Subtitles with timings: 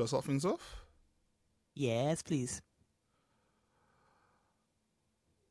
[0.00, 0.76] Shall I start things off?
[1.74, 2.62] Yes, please.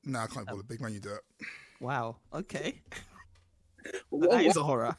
[0.04, 0.64] Nah, I can't bother.
[0.64, 1.46] Big man, you do it.
[1.80, 2.16] Wow.
[2.34, 2.82] Okay.
[4.12, 4.98] Well, that is what- a horror.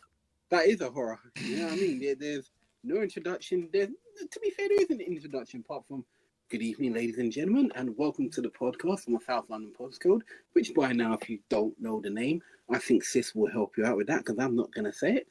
[0.50, 1.18] that is a horror.
[1.36, 2.00] You know what I mean?
[2.00, 2.50] There, there's
[2.82, 3.68] no introduction.
[3.72, 6.04] There, to be fair, there is an introduction apart from
[6.48, 10.22] good evening, ladies and gentlemen, and welcome to the podcast from the South London postcode.
[10.54, 13.84] Which by now, if you don't know the name, I think Sis will help you
[13.84, 15.26] out with that because I'm not going to say it.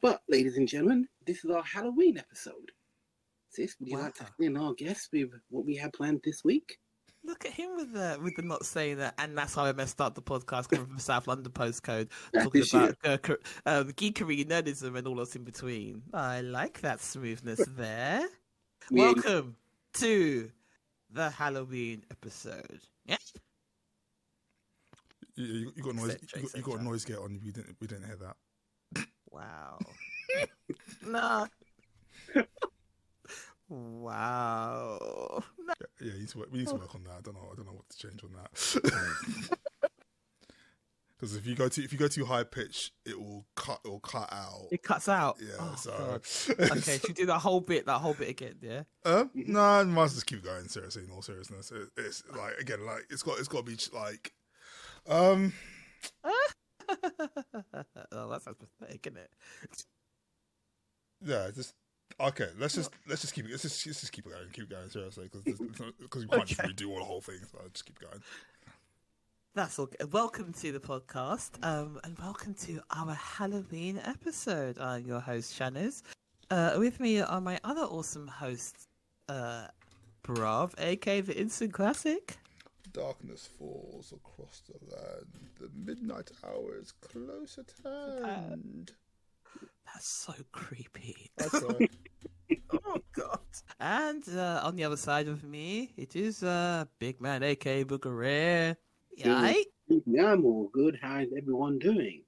[0.00, 2.70] But, ladies and gentlemen, this is our Halloween episode.
[3.54, 4.28] Sis, would you like to Wow.
[4.36, 6.78] fill in our guests with what we have planned this week?
[7.22, 10.00] Look at him with the with the not saying that, and that's how I messed
[10.00, 14.98] up the podcast coming from South London postcode, talking about uh, cur- uh, geekery, nerdism,
[14.98, 16.02] and all else in between.
[16.12, 18.26] I like that smoothness there.
[18.90, 19.56] We ain't- Welcome
[19.94, 20.50] to
[21.10, 22.80] the Halloween episode.
[23.06, 23.16] Yeah.
[25.36, 26.10] You, you, you got noise.
[26.10, 27.40] Etc., You got, you got a noise gate on.
[27.42, 27.76] We didn't.
[27.80, 29.06] We didn't hear that.
[29.30, 29.78] Wow.
[31.06, 31.46] nah.
[33.74, 35.42] Wow.
[36.00, 37.14] Yeah, to we need to work on that.
[37.18, 37.48] I don't know.
[37.52, 39.58] I don't know what to change on that.
[41.16, 43.80] Because if you go too if you go too high pitch, it will cut.
[43.84, 44.66] It will cut out.
[44.70, 45.38] It cuts out.
[45.40, 45.54] Yeah.
[45.58, 45.90] Oh, so.
[45.96, 46.70] God.
[46.76, 48.82] Okay, should do that whole bit, that whole bit again, yeah?
[49.04, 50.68] Uh, no, well just keep going.
[50.68, 53.78] Seriously, in all seriousness, it, it's like again, like it's got it's got to be
[53.94, 54.32] like,
[55.08, 55.52] um,
[56.24, 56.50] oh,
[56.92, 59.30] that sounds pathetic, isn't it?
[61.24, 61.74] yeah, just
[62.20, 62.48] okay.
[62.58, 63.50] Let's just let's just keep it.
[63.50, 64.48] Let's just let's just keep going.
[64.52, 65.58] Keep going seriously because
[66.00, 67.38] because we can't just redo all the whole thing.
[67.50, 68.22] So just keep going.
[69.54, 69.86] That's all.
[69.86, 70.12] good.
[70.12, 74.78] Welcome to the podcast, um, and welcome to our Halloween episode.
[74.78, 76.02] I'm your host, Shanners.
[76.50, 78.88] Uh, with me are my other awesome hosts,
[79.28, 79.68] uh,
[80.22, 82.36] Brav, aka the Instant Classic.
[82.92, 85.26] Darkness falls across the land.
[85.60, 88.92] The midnight hour is close at hand.
[89.94, 91.30] That's so creepy.
[91.36, 93.38] That's oh god!
[93.78, 98.12] And uh, on the other side of me, it is uh, Big Man, aka Booker
[98.14, 98.76] Rare.
[99.16, 99.52] Yeah,
[100.04, 100.98] Yeah, I'm all good.
[101.00, 102.22] How's everyone doing?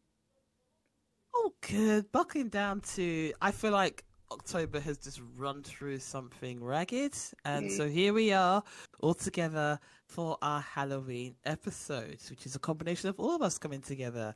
[1.35, 2.11] Oh, good.
[2.13, 7.89] Buckling down to, I feel like October has just run through something ragged, and so
[7.89, 8.63] here we are
[9.01, 13.81] all together for our Halloween episodes, which is a combination of all of us coming
[13.81, 14.35] together.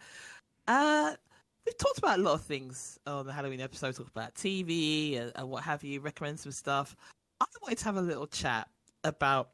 [0.67, 1.15] Uh,
[1.67, 5.33] we've talked about a lot of things on the Halloween episode, talked about TV and,
[5.35, 6.97] and what have you, recommend some stuff.
[7.41, 8.69] I wanted to have a little chat
[9.05, 9.51] about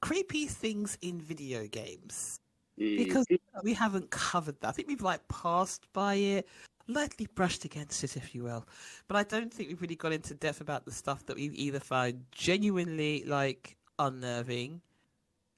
[0.00, 2.40] creepy things in video games
[2.76, 3.26] because
[3.62, 4.68] we haven't covered that.
[4.68, 6.48] I think we've like passed by it,
[6.86, 8.66] lightly brushed against it, if you will.
[9.06, 11.80] But I don't think we've really got into depth about the stuff that we've either
[11.80, 14.80] found genuinely like unnerving,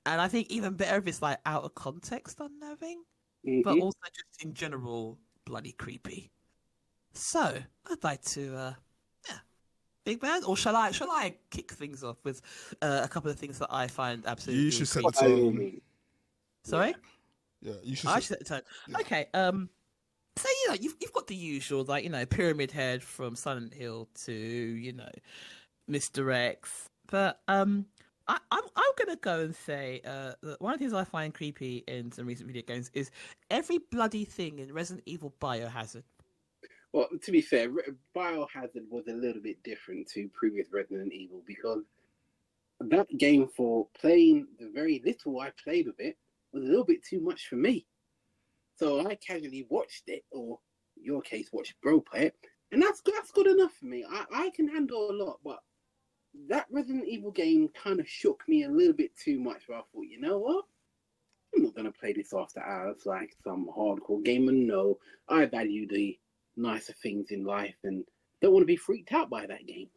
[0.06, 3.04] and I think even better if it's like out of context unnerving,
[3.62, 3.82] but Mhm.
[3.82, 5.18] also just in general
[5.50, 6.30] bloody creepy.
[7.12, 7.40] So
[7.90, 8.72] I'd like to, uh,
[9.28, 9.38] yeah,
[10.04, 10.92] big man, or shall I?
[10.92, 12.40] Shall I kick things off with
[12.80, 14.64] uh, a couple of things that I find absolutely?
[14.64, 15.32] You should set the creepy?
[15.32, 15.80] Tone.
[16.62, 16.94] Sorry.
[17.60, 18.10] Yeah, you should.
[18.10, 18.62] I set- should set the tone.
[18.88, 18.98] Yeah.
[19.00, 19.26] Okay.
[19.34, 19.68] Um.
[20.36, 23.74] So you know you've you've got the usual like you know Pyramid Head from Silent
[23.74, 25.10] Hill to you know
[25.90, 27.86] Mr X, but um
[28.30, 31.82] I, I'm I'm gonna go and say uh, one of the things I find creepy
[31.88, 33.10] in some recent video games is
[33.50, 36.04] every bloody thing in Resident Evil Biohazard.
[36.92, 37.68] Well, to be fair,
[38.16, 41.82] Biohazard was a little bit different to previous Resident Evil because
[42.78, 46.16] that game, for playing the very little I played of it,
[46.52, 47.84] was a little bit too much for me.
[48.76, 50.60] So I casually watched it, or
[50.94, 52.36] your case, watched Bro play it,
[52.70, 54.04] and that's that's good enough for me.
[54.08, 55.58] I, I can handle a lot, but
[56.48, 59.62] that Resident Evil game kind of shook me a little bit too much.
[59.66, 60.64] Where I thought, you know what?
[61.54, 64.52] I'm not gonna play this after hours like some hardcore gamer.
[64.52, 64.98] No,
[65.28, 66.18] I value the
[66.56, 68.04] nicer things in life and
[68.40, 69.88] don't want to be freaked out by that game.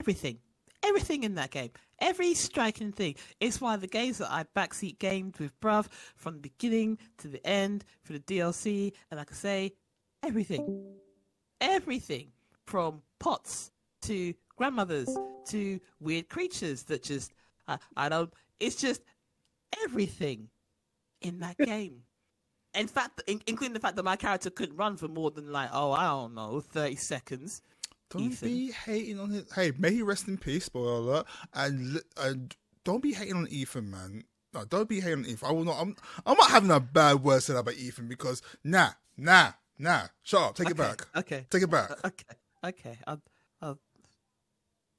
[0.00, 0.38] Everything,
[0.82, 3.14] everything in that game, every striking thing.
[3.38, 5.86] It's one of the games that I backseat gamed with bruv
[6.16, 9.72] from the beginning to the end for the DLC, and like I say,
[10.22, 10.94] everything,
[11.60, 12.32] everything
[12.66, 13.70] from pots
[14.02, 15.08] to grandmothers
[15.46, 17.32] to weird creatures that just
[17.66, 18.30] I, I don't.
[18.60, 19.00] It's just
[19.84, 20.48] everything
[21.22, 22.02] in that game.
[22.74, 25.70] In fact, in, including the fact that my character couldn't run for more than like,
[25.72, 27.62] oh, I don't know, thirty seconds.
[28.10, 28.48] Don't Ethan.
[28.48, 29.46] be hating on him.
[29.54, 31.26] Hey, may he rest in peace, spoiler alert.
[31.54, 32.54] And and
[32.84, 34.24] don't be hating on Ethan, man.
[34.52, 35.48] No, don't be hating on Ethan.
[35.48, 35.80] I will not.
[35.80, 35.96] I'm.
[36.26, 40.02] I'm not having a bad word said about Ethan because nah, nah, nah.
[40.22, 40.54] Shut up.
[40.54, 41.06] Take it back.
[41.16, 41.46] Okay.
[41.48, 41.92] Take it back.
[41.92, 42.36] Uh, Okay.
[42.62, 42.98] Okay.
[43.06, 43.22] I'll.
[43.62, 43.78] I'll.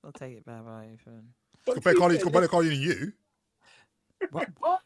[0.04, 0.90] I'll take it back, right?
[0.94, 1.34] Ethan.
[1.66, 3.14] But Compared to be Carly, fair, compared to you.
[4.32, 4.48] What?
[4.60, 4.82] What?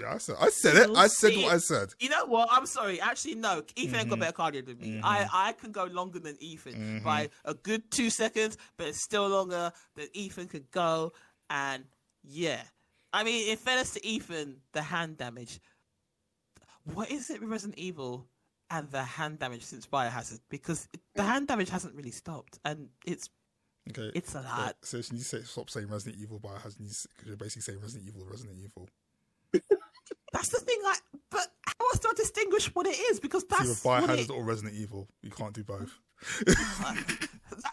[0.00, 0.34] Yeah, I said.
[0.40, 0.90] I said it.
[0.96, 1.88] I said what I said.
[2.00, 2.48] You know what?
[2.50, 3.00] I'm sorry.
[3.00, 3.62] Actually, no.
[3.76, 4.94] Ethan ain't got better cardio than me.
[4.94, 5.00] Mhm.
[5.04, 7.04] I, I can go longer than Ethan Mhm.
[7.04, 11.12] by a good two seconds, but it's still longer than Ethan could go.
[11.48, 11.84] And
[12.24, 12.60] yeah,
[13.12, 15.60] I mean, in fairness to Ethan, the hand damage.
[16.92, 18.26] What is it with Resident Evil
[18.70, 20.40] and the hand damage since Biohazard?
[20.50, 23.28] Because the hand damage hasn't really stopped, and it's
[23.90, 24.10] Okay.
[24.14, 24.76] it's a lot.
[24.82, 27.80] so you need to say, stop saying Resident Evil, but has because you're basically saying
[27.80, 28.88] Resident Evil, Resident Evil.
[30.32, 30.78] That's the thing.
[30.82, 31.00] Like,
[31.30, 33.20] but how else do I distinguish what it is?
[33.20, 35.06] Because either that's what Biohazard it, or Resident Evil.
[35.22, 35.92] You can't do both.
[36.46, 37.28] that-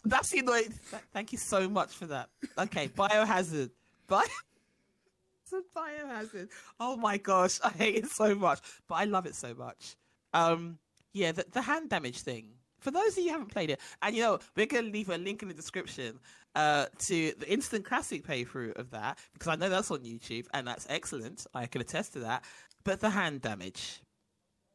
[0.06, 0.66] that's the annoying.
[0.90, 2.30] th- Thank you so much for that.
[2.58, 3.72] Okay, biohazard.
[4.08, 4.22] Bio.
[5.76, 6.50] Biohazard.
[6.80, 9.96] Oh my gosh, I hate it so much, but I love it so much.
[10.34, 10.78] Um,
[11.14, 12.50] yeah, the, the hand damage thing.
[12.82, 15.18] For those of you who haven't played it, and you know, we're gonna leave a
[15.18, 16.20] link in the description
[16.56, 20.68] uh, to the instant classic playthrough of that because I know that's on YouTube and
[20.68, 21.46] that's excellent.
[21.54, 22.44] I can attest to that.
[22.84, 24.02] But the hand damage,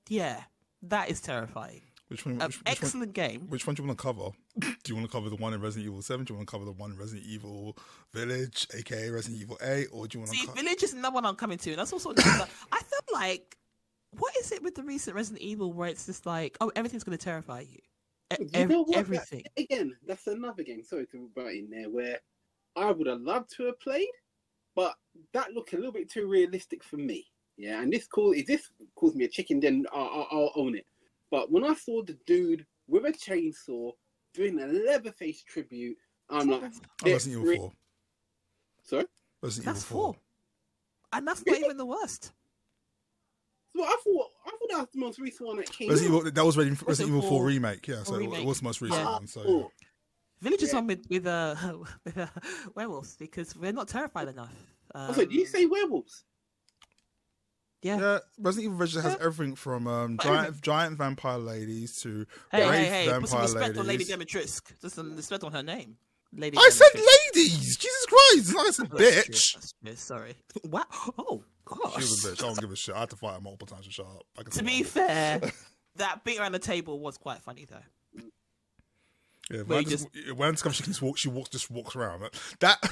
[0.09, 0.45] yeah,
[0.83, 1.83] that is terrifying.
[2.09, 2.37] Which one?
[2.37, 2.63] Which, which one?
[2.67, 3.47] excellent game.
[3.49, 4.31] Which one do you want to cover?
[4.61, 6.25] do you want to cover the one in Resident Evil Seven?
[6.25, 7.77] Do you want to cover the one in Resident Evil
[8.15, 10.39] Village, aka Resident Evil Eight, or do you want to?
[10.39, 12.47] See, co- Village is another one I'm coming to, and that's also another.
[12.71, 13.57] I feel like,
[14.13, 17.19] what is it with the recent Resident Evil where it's just like, oh, everything's going
[17.19, 17.81] to terrify you,
[18.39, 18.93] You ev- know what?
[18.95, 19.45] That- everything.
[19.57, 20.83] again, that's another game.
[20.83, 22.19] Sorry to butt in there where
[22.75, 24.09] I would have loved to have played,
[24.75, 24.95] but
[25.33, 27.27] that looked a little bit too realistic for me.
[27.57, 30.75] Yeah, and this call if this calls me a chicken, then I'll, I'll, I'll own
[30.77, 30.87] it.
[31.31, 33.93] But when I saw the dude with a chainsaw
[34.35, 35.97] doing a Leatherface tribute,
[36.29, 37.73] I'm like, Oh, Resident Evil re- Four.
[38.83, 39.05] sorry.
[39.43, 40.13] Resident That's Evil Four.
[40.15, 40.23] four,
[41.15, 42.33] and that's not even the worst.
[43.77, 46.19] So I thought I thought that was the most recent one that came Resident out.
[46.21, 46.31] Evil.
[46.33, 47.87] That was Resident, Resident Evil Four Four- remake.
[47.87, 49.13] Yeah, so Four it was the most recent Yeah.
[49.13, 49.27] one.
[49.27, 49.71] So Oh,
[50.41, 50.77] Village is Yeah.
[50.77, 51.55] one with with uh,
[52.05, 52.27] with uh,
[52.75, 54.53] werewolves because we're not terrified enough.
[54.95, 56.25] Um, also, did you say werewolves?
[57.83, 57.99] Yeah.
[58.01, 59.25] yeah, Resident Evil Village has Yeah.
[59.27, 63.19] everything from um, giant giant vampire ladies to Hey, wraith hey, hey!
[63.21, 64.35] Put some vampire respect on Lady ladies.
[64.35, 64.81] Dimitrescu.
[64.81, 65.97] Just some respect on her name,
[66.33, 66.57] Lady.
[66.59, 67.77] I said ladies.
[67.77, 68.37] Jesus Christ!
[68.39, 68.87] It's not Oh, that's true,
[69.35, 69.55] bitch.
[69.55, 70.35] that's true, Sorry.
[70.65, 70.85] Wow.
[71.19, 71.95] Oh gosh.
[71.95, 72.43] She was a bitch.
[72.43, 72.95] I don't give a shit.
[72.95, 74.25] I had to fight her multiple times to shut up.
[74.39, 75.41] I To be fair,
[75.97, 78.23] that beat around the table was quite funny though.
[79.51, 82.29] Yeah, when, just, discovers she can just walk, she walks just walks around.
[82.59, 82.83] That,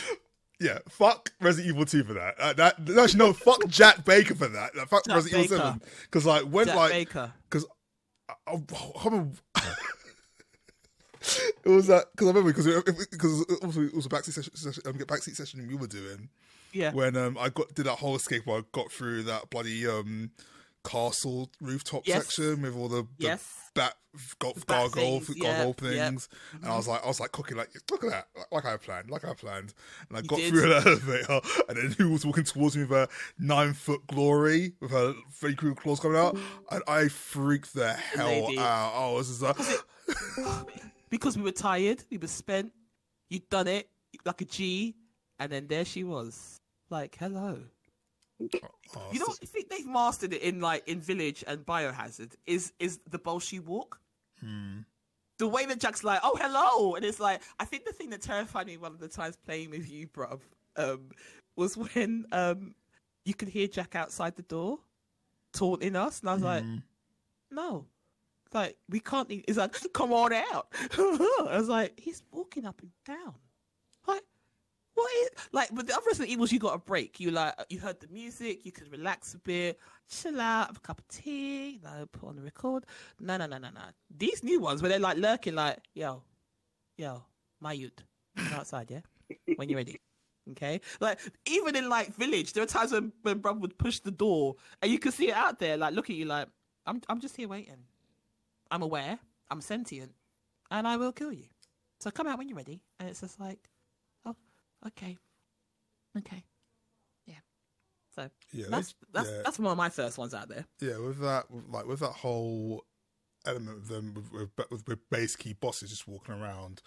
[0.60, 2.38] yeah, fuck Resident Evil Two for that.
[2.38, 4.76] Uh, that actually no, fuck Jack Baker for that.
[4.76, 7.32] Like, fuck Jack Resident Evil Seven because like when Jack like Baker.
[7.50, 7.66] because
[8.28, 9.36] I, I, I remember-
[11.64, 12.66] it was that because I remember because
[13.10, 16.28] because also was a backseat session, session um, backseat session we were doing
[16.72, 16.92] Yeah.
[16.92, 20.30] when um I got did that whole escape where I got through that bloody um
[20.84, 22.24] castle rooftop Yes.
[22.26, 23.52] section with all the, the Yes.
[23.74, 23.94] bat
[24.38, 27.56] go, The bat gargoyle things, gargoyle things, and I was like I was like cooking
[27.56, 29.74] like look at that like, like I planned like I planned,
[30.08, 30.50] and I You got did.
[30.50, 30.76] through the
[31.26, 33.08] elevator, and then who was walking towards me with a
[33.38, 36.36] nine foot glory with her Krueger claws coming out,
[36.70, 38.58] and I freaked the hell lady.
[38.58, 38.92] out.
[38.94, 39.56] I was just like.
[41.10, 42.72] because we were tired, we were spent.
[43.28, 43.88] You'd done it
[44.24, 44.94] like a G,
[45.38, 46.56] and then there she was,
[46.90, 47.60] like, hello.
[48.40, 51.64] Oh, You know, so- what I think they've mastered it in like in Village and
[51.64, 54.00] Biohazard is is the Bolshoi walk.
[54.40, 54.80] Hmm.
[55.38, 58.20] the way that Jack's like, "Oh, hello," and it's like, I think the thing that
[58.22, 60.40] terrified me one of the times playing with you, bruv,
[60.76, 61.10] um,
[61.56, 62.74] was when um,
[63.24, 64.78] you could hear Jack outside the door
[65.54, 66.64] taunting us, and I was like,
[67.50, 67.86] "No."
[68.46, 69.30] It's Like we can't.
[69.30, 70.68] e-" It's like, come on out.
[70.98, 73.34] I was like, he's walking up and down.
[74.96, 76.50] What is like with the other Resident Evils?
[76.50, 77.20] You got a break.
[77.20, 78.64] You like you heard the music.
[78.64, 81.72] You could relax a bit, chill out, have a cup of tea.
[81.72, 82.86] You know, put on the record.
[83.20, 83.82] No, no, no, no, no.
[84.16, 86.22] These new ones where they're like lurking, like yo,
[86.96, 87.22] yo,
[87.60, 88.02] my youth,
[88.54, 89.00] outside, yeah,
[89.56, 90.00] when you're ready.
[90.52, 94.12] Okay, like even in like village, there are times when when brother would push the
[94.12, 96.46] door and you could see it out there, like look at you, like
[96.86, 97.82] I'm I'm just here waiting.
[98.70, 99.18] I'm aware,
[99.50, 100.12] I'm sentient,
[100.70, 101.46] and I will kill you.
[101.98, 102.80] So come out when you're ready.
[103.00, 103.58] And it's just like,
[104.86, 105.16] okay,
[106.16, 106.44] okay,
[107.26, 107.34] yeah.
[108.14, 109.42] So Yeah, that's that's yeah.
[109.44, 110.66] that's one of my first ones out there.
[110.80, 112.84] Yeah, with that, like with that whole
[113.46, 116.82] element of them with, with, with, with base key bosses just walking around,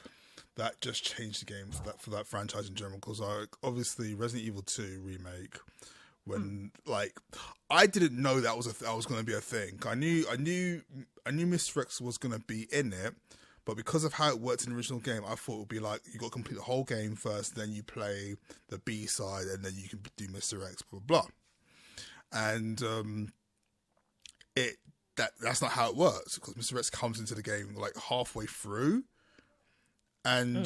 [0.55, 2.98] that just changed the game for that for that franchise in general.
[2.98, 5.58] Because like obviously Resident Evil Two remake,
[6.25, 6.91] when hmm.
[6.91, 7.17] like
[7.69, 9.79] I didn't know that was a th- that was going to be a thing.
[9.88, 10.81] I knew I knew
[11.25, 11.81] I knew Mr.
[11.81, 13.15] X was going to be in it.
[13.69, 15.79] But because of how it worked in the original game, I thought it would be
[15.79, 18.33] like you got to complete the whole game first, then you play
[18.69, 20.67] the B side, and then you can do Mr.
[20.67, 21.21] X, blah blah.
[21.21, 21.29] blah.
[22.33, 23.33] And um,
[24.55, 24.77] it
[25.17, 26.79] that that's not how it works because Mr.
[26.79, 29.03] X comes into the game like halfway through,
[30.25, 30.65] and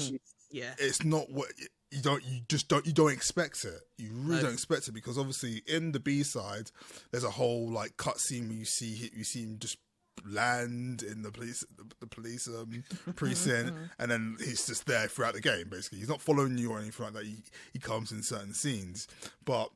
[0.49, 1.49] Yeah, it's not what
[1.91, 3.81] you don't you just don't you don't expect it.
[3.97, 6.71] You really don't expect it because obviously in the B side
[7.11, 9.77] there's a whole like cutscene where you see you see him just
[10.25, 12.83] land in the police the, the police um,
[13.15, 16.79] precinct and then he's just there throughout the game basically he's not following you or
[16.79, 17.37] anything like that he,
[17.73, 19.07] he comes in certain scenes
[19.45, 19.69] but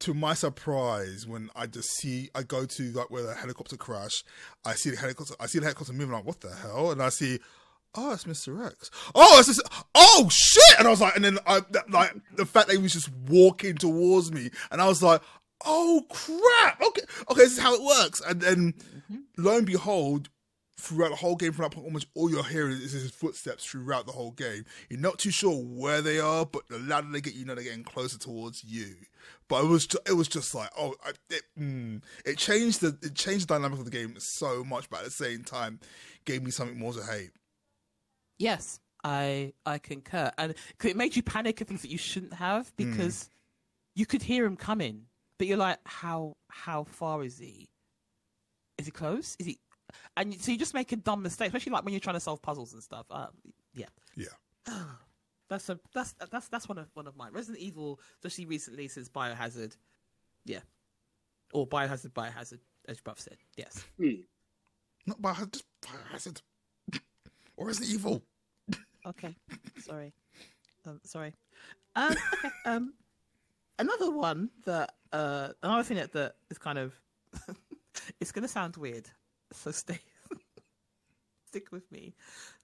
[0.00, 4.24] to my surprise, when I just see, I go to like where the helicopter crash,
[4.64, 6.14] I see the helicopter, I see the helicopter moving.
[6.14, 6.90] Like, what the hell?
[6.90, 7.38] And I see,
[7.94, 8.90] oh, it's Mister X.
[9.14, 9.62] Oh, it's just,
[9.94, 10.78] oh shit!
[10.78, 13.10] And I was like, and then I that, like the fact that he was just
[13.28, 15.20] walking towards me, and I was like,
[15.64, 16.80] oh crap!
[16.80, 18.20] Okay, okay, this is how it works.
[18.26, 18.74] And then
[19.36, 20.28] lo and behold,
[20.78, 24.06] throughout the whole game, from that point, almost all you're hearing is his footsteps throughout
[24.06, 24.64] the whole game.
[24.88, 27.64] You're not too sure where they are, but the louder they get, you know they're
[27.64, 28.96] getting closer towards you.
[29.48, 32.96] But it was ju- it was just like oh, I, it, mm, it changed the
[33.02, 35.80] it changed the dynamic of the game so much, but at the same time,
[36.24, 37.30] gave me something more to hate.
[38.38, 42.74] Yes, I I concur, and it made you panic at things that you shouldn't have
[42.76, 43.28] because
[43.94, 45.06] you could hear him coming,
[45.40, 47.70] but you're like, how how far is he?
[48.76, 49.36] Is he close?
[49.38, 49.58] Is he?
[50.14, 52.42] And so you just make a dumb mistake, especially like when you're trying to solve
[52.42, 53.06] puzzles and stuff.
[53.10, 53.28] Uh,
[53.72, 54.26] yeah, Yeah,
[55.48, 57.32] that's a that's that's that's one of one of mine.
[57.32, 59.78] Resident Evil, especially recently since Biohazard,
[60.44, 60.60] yeah,
[61.54, 63.82] or Biohazard, Biohazard, as Buff said, yes.
[65.06, 66.42] not by just biohazard
[67.56, 68.22] or Resident Evil.
[69.06, 69.34] Okay,
[69.78, 70.12] sorry.
[70.84, 71.32] Um, sorry.
[71.96, 72.50] Um, okay.
[72.66, 72.92] Um,
[73.78, 76.94] another one that uh, another thing that, that is kind of
[78.20, 79.08] it's gonna sound weird,
[79.52, 79.98] so stay
[81.46, 82.14] stick with me.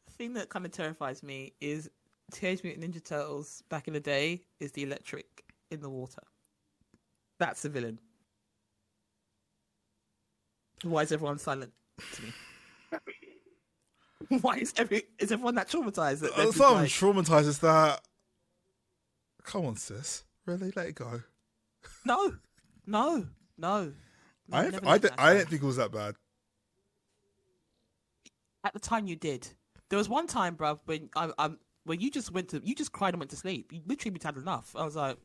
[0.06, 1.90] The thing that kind of terrifies me is
[2.32, 6.22] Teenage Mutant Ninja Turtles back in the day is the electric in the water.
[7.38, 7.98] That's the villain.
[10.82, 11.72] Why is everyone silent
[12.14, 12.32] to me?
[14.40, 16.20] Why is every is everyone that traumatized?
[16.20, 17.46] That Uh, just like- traumatized.
[17.46, 18.02] Is that?
[19.44, 20.24] Come on, sis.
[20.46, 21.22] Really, let it go.
[22.06, 22.34] No,
[22.86, 23.26] no,
[23.58, 23.92] no.
[24.52, 26.14] I didn't, I, didn't, I didn't think it was that bad.
[28.64, 29.48] At the time, you did.
[29.88, 32.92] There was one time, bruv, when I, I'm when you just went to you just
[32.92, 33.72] cried and went to sleep.
[33.72, 34.74] You literally had enough.
[34.76, 35.16] I was like,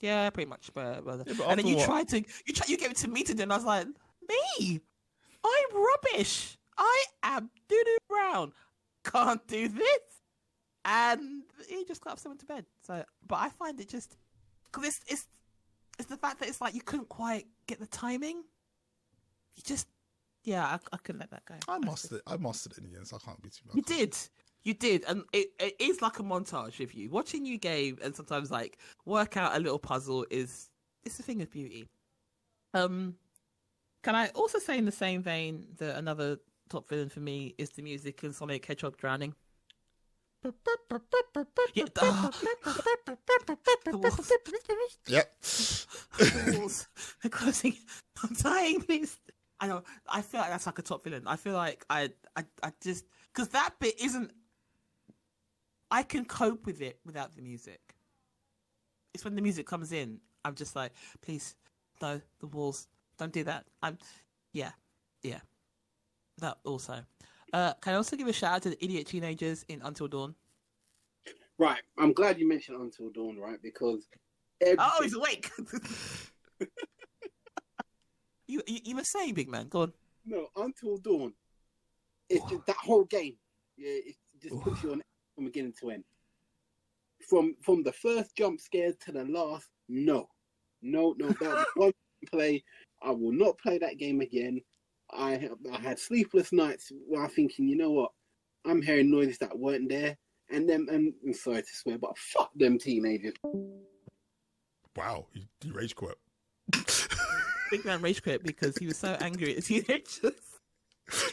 [0.00, 0.70] yeah, pretty much.
[0.74, 1.86] But, but- Yeah, but and then you what?
[1.86, 3.86] tried to you try, you gave it to me to do, and I was like,
[4.28, 4.80] me,
[5.44, 6.56] I'm rubbish.
[6.78, 8.52] I am doo doo brown.
[9.04, 10.00] Can't do this.
[10.84, 12.64] And he just got and went to bed.
[12.86, 14.16] So, but I find it just
[14.72, 15.26] because it's it's
[16.00, 18.42] it's the fact that it's like you couldn't quite get the timing.
[19.56, 19.86] You just
[20.44, 21.54] yeah, I, I couldn't let that go.
[21.68, 22.22] I mastered it.
[22.26, 23.76] I mastered it in the end, so I can't be too bad.
[23.76, 24.16] you did.
[24.62, 25.04] You did.
[25.06, 27.10] And it, it is like a montage of you.
[27.10, 30.70] Watching you game and sometimes like work out a little puzzle is
[31.04, 31.88] it's a thing of beauty.
[32.74, 33.16] Um
[34.02, 36.38] can I also say in the same vein that another
[36.70, 39.34] top villain for me is the music in Sonic Hedgehog Drowning?
[41.74, 42.30] Yeah, ah,
[45.06, 45.32] Yep.
[46.18, 46.88] the walls,
[47.22, 47.76] the closing.
[48.22, 49.18] I'm dying, please.
[49.60, 49.82] I know.
[50.08, 51.24] I feel like that's like a top villain.
[51.26, 54.32] I feel like I, I, I just because that bit isn't.
[55.90, 57.80] I can cope with it without the music.
[59.12, 61.56] It's when the music comes in, I'm just like, please,
[62.00, 62.86] no, the walls,
[63.18, 63.64] don't do that.
[63.82, 63.98] I'm,
[64.52, 64.70] yeah,
[65.22, 65.40] yeah.
[66.38, 67.04] That also.
[67.52, 70.34] Uh, can I also give a shout out to the idiot teenagers in Until Dawn?
[71.58, 73.60] Right, I'm glad you mentioned Until Dawn, right?
[73.62, 74.08] Because
[74.78, 75.50] Oh, he's awake.
[78.46, 79.68] you, you you were saying, big man.
[79.68, 79.92] Go on.
[80.26, 81.32] no Until Dawn.
[82.28, 83.36] It's just that whole game.
[83.76, 85.02] Yeah, it just puts you on
[85.34, 86.04] from beginning to end.
[87.28, 90.28] From from the first jump scare to the last, no,
[90.82, 91.28] no, no.
[91.28, 91.92] That was one
[92.30, 92.62] play.
[93.02, 94.60] I will not play that game again.
[95.12, 98.10] I I had sleepless nights while thinking, you know what?
[98.66, 100.16] I'm hearing noises that weren't there,
[100.50, 103.34] and then and I'm sorry to swear, but fuck them teenagers.
[104.96, 106.16] Wow, you, you rage quit.
[107.70, 110.18] Big man rage quit because he was so angry at the teenagers.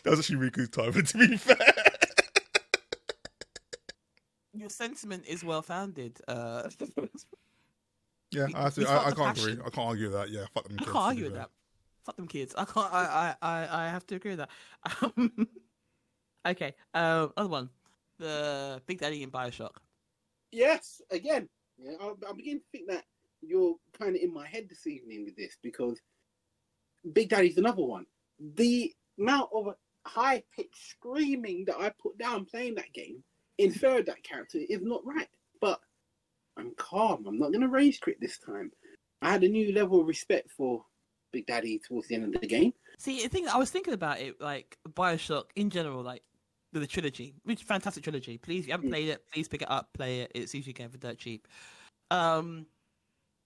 [0.04, 1.56] That was actually really good timing, to be fair.
[4.54, 6.20] Your sentiment is well founded.
[6.28, 6.70] Uh,
[8.32, 9.52] Yeah, I, have to, I, I can't passion.
[9.52, 9.64] agree.
[9.66, 10.30] I can't argue with that.
[10.30, 10.92] Yeah, fuck them I kids.
[10.92, 11.50] can't argue with that.
[12.08, 12.56] Fuck them kids.
[12.58, 12.94] I can't.
[12.94, 14.50] I I I, I have to agree with that.
[15.02, 15.48] Um,
[16.48, 16.74] okay.
[16.94, 17.70] Um, other one.
[18.18, 19.76] The Big Daddy in Bioshock.
[20.52, 23.04] Yes, again, yeah, I, I begin to think that
[23.42, 26.00] you're kind of in my head this evening with this because
[27.12, 28.06] Big Daddy's another one.
[28.56, 33.22] The amount of high pitched screaming that I put down playing that game
[33.58, 35.28] inferred that character is not right.
[35.60, 35.82] But
[36.58, 37.26] I'm calm.
[37.28, 38.72] I'm not going to rage quit this time.
[39.22, 40.86] I had a new level of respect for
[41.32, 42.74] Big Daddy towards the end of the game.
[42.98, 46.24] See, the thing I was thinking about it, like Bioshock in general, like
[46.74, 48.38] the, the trilogy, which fantastic trilogy.
[48.38, 48.94] Please, if you haven't Mm.
[48.94, 50.32] played it, please pick it up, play it.
[50.34, 51.48] It's usually going for dirt cheap.
[52.12, 52.66] Um,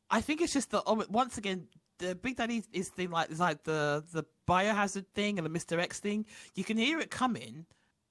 [0.10, 1.68] I think it's just the oh, once again
[2.00, 5.80] the Big Daddy is thing like is like the the biohazard thing and the Mister
[5.80, 6.26] X thing.
[6.56, 7.66] You can hear it coming,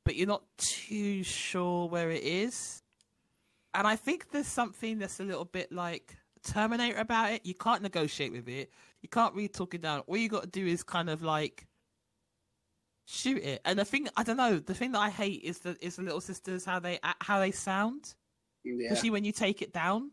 [0.04, 2.82] but you're not too sure where it is.
[3.74, 7.44] And I think there's something that's a little bit like Terminator about it.
[7.44, 8.70] You can't negotiate with it.
[9.02, 10.00] You can't really talk it down.
[10.06, 11.66] All you got to do is kind of like
[13.06, 13.60] shoot it.
[13.64, 16.02] And the thing I don't know, the thing that I hate is the is the
[16.02, 18.14] little sisters how they how they sound,
[18.64, 18.86] Yeah.
[18.86, 20.10] especially when you take it down.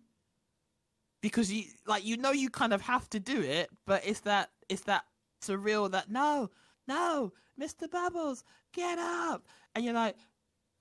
[1.21, 4.49] Because you like you know you kind of have to do it, but it's that
[4.69, 5.03] it's that
[5.41, 6.49] surreal that no,
[6.87, 7.89] no, Mr.
[7.89, 8.43] Bubbles,
[8.73, 10.15] get up, and you're like,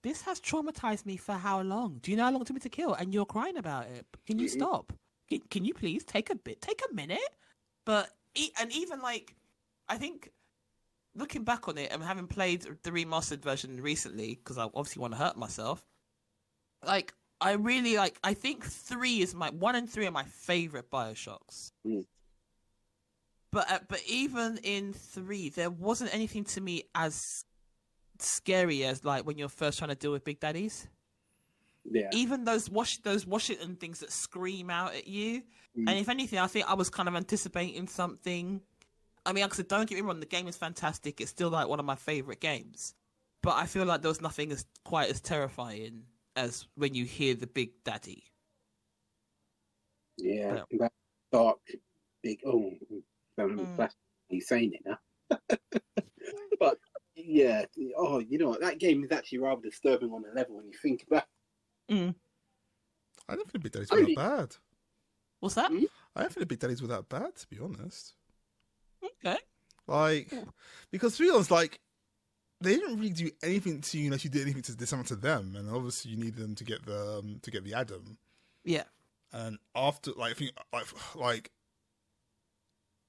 [0.02, 1.98] this has traumatized me for how long?
[2.02, 2.92] Do you know how long it took me to kill?
[2.94, 4.06] And you're crying about it.
[4.26, 4.92] Can you stop?
[5.50, 7.18] Can, you please take a bit, take a minute?
[7.84, 8.10] But
[8.60, 9.34] and even like,
[9.88, 10.30] I think
[11.14, 15.14] looking back on it and having played the remastered version recently, because I obviously want
[15.14, 15.84] to hurt myself.
[16.84, 18.18] Like I really like.
[18.22, 21.72] I think three is my one and three are my favorite Bioshocks.
[21.86, 22.04] Mm.
[23.52, 27.44] But uh, but even in three, there wasn't anything to me as
[28.18, 30.88] scary as like when you're first trying to deal with Big Daddies.
[31.90, 32.08] Yeah.
[32.12, 35.42] Even those wash those Washington things that scream out at you.
[35.76, 35.88] Mm.
[35.88, 38.60] And if anything, I think I was kind of anticipating something.
[39.24, 41.20] I mean, like I said, don't get me wrong, the game is fantastic.
[41.20, 42.94] It's still like one of my favorite games.
[43.42, 46.04] But I feel like there was nothing as quite as terrifying
[46.36, 48.24] as when you hear the Big Daddy.
[50.16, 50.92] Yeah, that
[51.32, 51.58] dark,
[52.22, 52.40] big.
[52.46, 52.72] Oh,
[53.38, 53.76] um, Mm.
[53.76, 53.94] that's
[54.48, 54.98] saying it now.
[56.58, 56.78] but
[57.14, 57.64] yeah,
[57.96, 58.60] oh, you know what?
[58.60, 61.24] That game is actually rather disturbing on a level when you think about.
[61.90, 62.14] Mm.
[63.28, 64.56] I don't think the Big Daddies were that Only- bad.
[65.40, 65.70] What's that?
[65.70, 65.84] Hmm?
[66.14, 68.14] I don't think the Big Daddies were that bad, to be honest.
[69.04, 69.36] Okay.
[69.86, 70.32] Like,
[70.90, 71.78] because to be honest, like,
[72.60, 75.16] they didn't really do anything to you unless you did anything to do something to
[75.16, 78.16] them, and obviously you needed them to get the um, to get the Adam.
[78.64, 78.84] Yeah.
[79.32, 81.50] And after, like, I think, like, like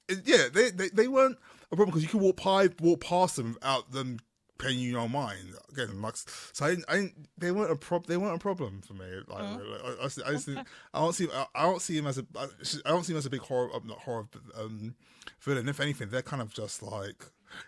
[0.10, 1.38] it- yeah, they, they they weren't
[1.72, 4.20] a problem because you could walk by, walk past them without them
[4.58, 5.56] paying you no mind.
[5.72, 9.06] Again, like, so I I they weren't a prob, they weren't a problem for me.
[9.28, 9.58] Like, Mm.
[9.60, 9.80] really.
[9.84, 10.64] I, I, just- I, just Okay.
[10.94, 12.44] I don't see, I, I don't see him as a, I
[12.86, 14.96] I don't see him as a big horror, uh, not horror, um,
[15.42, 15.70] villain.
[15.70, 17.26] If anything, they're kind of just like,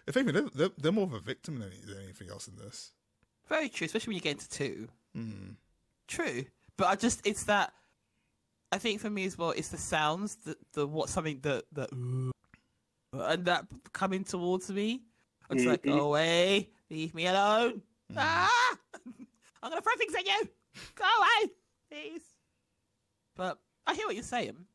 [0.07, 2.55] if anything, they're, they're, they're more of a victim than, any, than anything else in
[2.57, 2.91] this.
[3.47, 4.87] Very true, especially when you get into two.
[5.15, 5.51] Hmm.
[6.07, 6.45] True.
[6.77, 7.73] But I just it's that
[8.71, 11.89] I think for me as well, it's the sounds, the the what something that that
[11.91, 15.01] and that coming towards me.
[15.49, 15.97] I'm just like, Mhm.
[15.97, 17.81] go away, leave me alone.
[18.15, 18.77] Ah!
[19.63, 20.49] I'm gonna throw things at you.
[20.95, 21.51] Go away,
[21.91, 22.23] please.
[23.35, 24.65] But I hear what you're saying.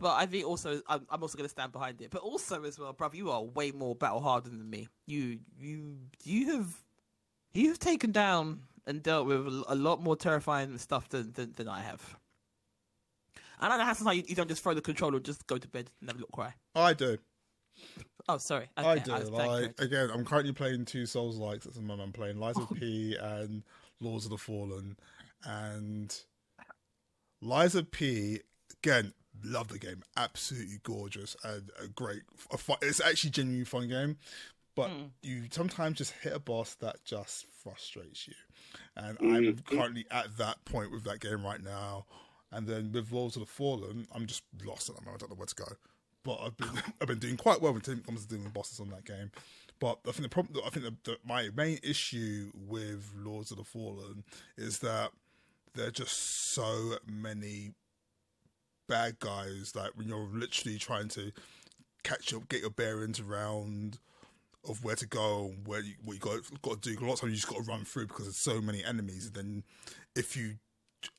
[0.00, 2.10] But I think also I'm, I'm also gonna stand behind it.
[2.10, 4.88] But also as well, bruv, you are way more battle hardened than me.
[5.06, 6.74] You you you have
[7.52, 11.68] you've taken down and dealt with a a lot more terrifying stuff than than, than
[11.68, 12.16] I have.
[13.60, 15.56] And I know how sometimes you, you don't just throw the controller and just go
[15.56, 16.54] to bed and have a little cry.
[16.74, 17.18] I do.
[18.28, 18.68] Oh, sorry.
[18.76, 19.12] I Okay, do.
[19.12, 19.80] was like correct.
[19.80, 22.02] again, I'm currently playing two Souls likes at the moment.
[22.02, 23.62] I'm playing Lies of P and
[24.00, 24.96] Lords of the Fallen,
[25.44, 26.14] and
[27.42, 28.40] Lies of P
[28.82, 29.12] again.
[29.44, 32.22] Love the game, absolutely gorgeous and a great.
[32.52, 34.16] A fun, it's actually genuinely fun game,
[34.76, 35.10] but Mm.
[35.22, 38.34] you sometimes just hit a boss that just frustrates you.
[38.96, 42.06] And I'm currently at that point with that game right now.
[42.52, 45.20] And then with Lords of the Fallen, I'm just lost at the moment.
[45.20, 45.66] I don't know where to go.
[46.24, 48.80] But I've been I've been doing quite well when it comes to dealing with bosses
[48.80, 49.30] on that game.
[49.80, 53.58] But I think the problem, I think the, the, my main issue with Lords of
[53.58, 54.24] the Fallen
[54.56, 55.10] is that
[55.74, 57.72] there are just so many
[58.88, 59.74] bad guys.
[59.74, 61.32] Like when you're literally trying to
[62.02, 63.98] catch up, get your bearings around
[64.68, 66.98] of where to go, where you, what you got, got to do.
[66.98, 69.26] A lot of times you just got to run through because there's so many enemies.
[69.26, 69.64] And then
[70.14, 70.54] if you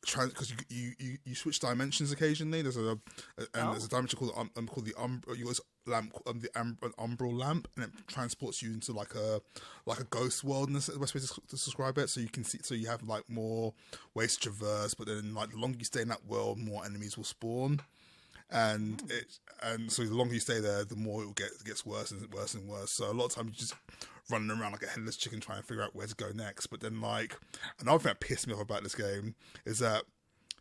[0.02, 2.62] because you, you you you switch dimensions occasionally.
[2.62, 2.98] There's a, a
[3.38, 3.71] and Oh.
[3.71, 5.52] there's a dimension called um, um, called the um you
[5.88, 9.41] lamp um, the um, an umbral lamp, and it transports you into like a
[9.86, 10.69] like a ghost world.
[10.69, 12.10] And the best way to, to describe it.
[12.10, 13.74] So you can see, so you have like more
[14.13, 17.17] ways to traverse, but then like the longer you stay in that world, more enemies
[17.17, 17.82] will spawn
[18.51, 19.12] and hmm.
[19.12, 21.86] it and so the longer you stay there, the more it will get it gets
[21.86, 22.91] worse and worse and worse.
[22.91, 23.75] So a lot of times you just
[24.29, 26.67] running around like a headless chicken trying to figure out where to go next.
[26.67, 27.38] But then like
[27.79, 30.03] another thing that pissed me off about this game is that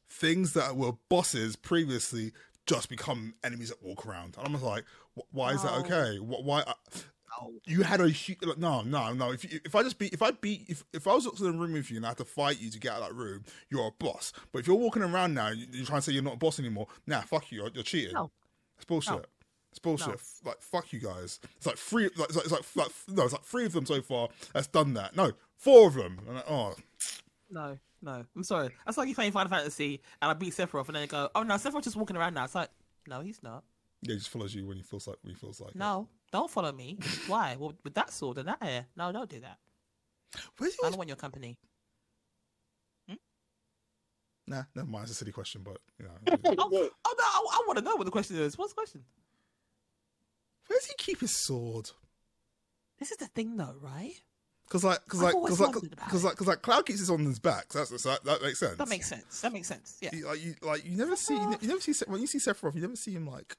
[0.09, 2.33] things that were bosses previously
[2.67, 4.37] just become enemies that walk around.
[4.39, 4.85] And I'm like,
[5.33, 5.81] why is that Oh.
[5.81, 6.17] okay?
[6.17, 6.61] Wh- Why?
[6.61, 6.73] Uh,
[7.67, 9.33] You had a hu- like, no, no, no.
[9.33, 11.59] If you, if I just beat, if I beat, if, if I was in the
[11.59, 13.45] room with you and I had to fight you to get out of that room,
[13.71, 14.33] you're a boss.
[14.53, 16.59] But if you're walking around now, you- you're trying to say you're not a boss
[16.59, 16.87] anymore.
[17.07, 17.59] Nah, fuck you.
[17.63, 18.15] You're, you're cheating.
[18.15, 18.31] No.
[18.77, 19.13] It's bullshit.
[19.15, 19.23] No.
[19.71, 20.09] It's bullshit.
[20.09, 20.51] No.
[20.51, 21.41] Like fuck you guys.
[21.57, 22.05] It's like three.
[22.17, 23.25] Like, it's like, it's like, like no.
[23.25, 25.17] It's like three of them so far that's done that.
[25.17, 26.21] No, four of them.
[26.27, 26.75] And like, oh,
[27.51, 28.25] No, no.
[28.37, 28.71] I'm sorry.
[28.87, 31.43] That's like you playing Final Fantasy and I beat Sephiroth and then you go, oh
[31.43, 32.45] no, Sephiroth's just walking around now.
[32.45, 32.69] It's like,
[33.09, 33.65] no, he's not.
[34.03, 35.71] yeah, he just follows you when he feels like when he feels like.
[35.71, 35.77] it.
[36.35, 36.99] No, don't follow me.
[37.29, 37.57] Why?
[37.57, 38.87] Well, with that sword and that hair.
[38.97, 39.59] No, don't do that.
[40.59, 40.93] Where's he I always...
[40.93, 41.57] don't want your company.
[43.09, 43.15] Hmm?
[44.49, 45.05] Nah, never mind.
[45.05, 46.11] It's a silly question, but you know,
[46.59, 48.59] Oh, oh no, I, I want to know what the question is.
[48.59, 49.05] What's the question?
[50.67, 51.91] where does he keep his sword?
[52.99, 54.15] This is the thing, though, right?
[54.67, 56.27] Because like, because like, because like, because it.
[56.27, 57.73] like, because like, Cloud keeps his on his back.
[57.73, 58.79] So that's so that, that makes sense.
[58.79, 59.41] That makes sense.
[59.43, 59.99] That makes sense.
[60.01, 60.11] Yeah.
[60.13, 62.27] You, like you, like you never see, you, ne- you never see Se- when you
[62.27, 63.57] see Sephiroth, you never see him like,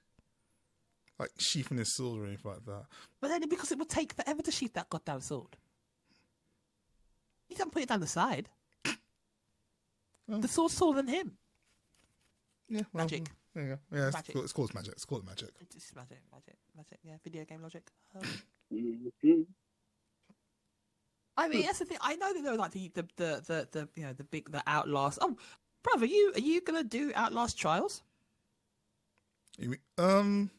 [1.19, 2.85] like sheathing his sword or anything like that.
[3.21, 5.55] But then because it would take forever to sheath that goddamn sword.
[7.49, 8.49] You can't put it down the side.
[10.27, 10.39] Oh.
[10.39, 11.37] The sword's taller than him.
[12.67, 13.29] Yeah, well, Magic.
[13.53, 13.79] There you go.
[13.95, 14.33] Yeah, it's, Magic.
[14.33, 14.93] called, it's called magic.
[14.93, 15.49] It's called magic.
[15.61, 16.99] It's just magic, magic, magic.
[17.03, 17.83] Yeah, video game logic.
[18.15, 18.25] Um.
[21.37, 21.97] I mean, that's the thing.
[22.01, 24.63] I know that they're like the the the the, the you know the big the
[24.67, 25.19] Outlast.
[25.21, 25.37] Oh,
[25.83, 28.03] brother, you are you gonna do Outlast Trials?
[29.57, 30.49] You mean, um,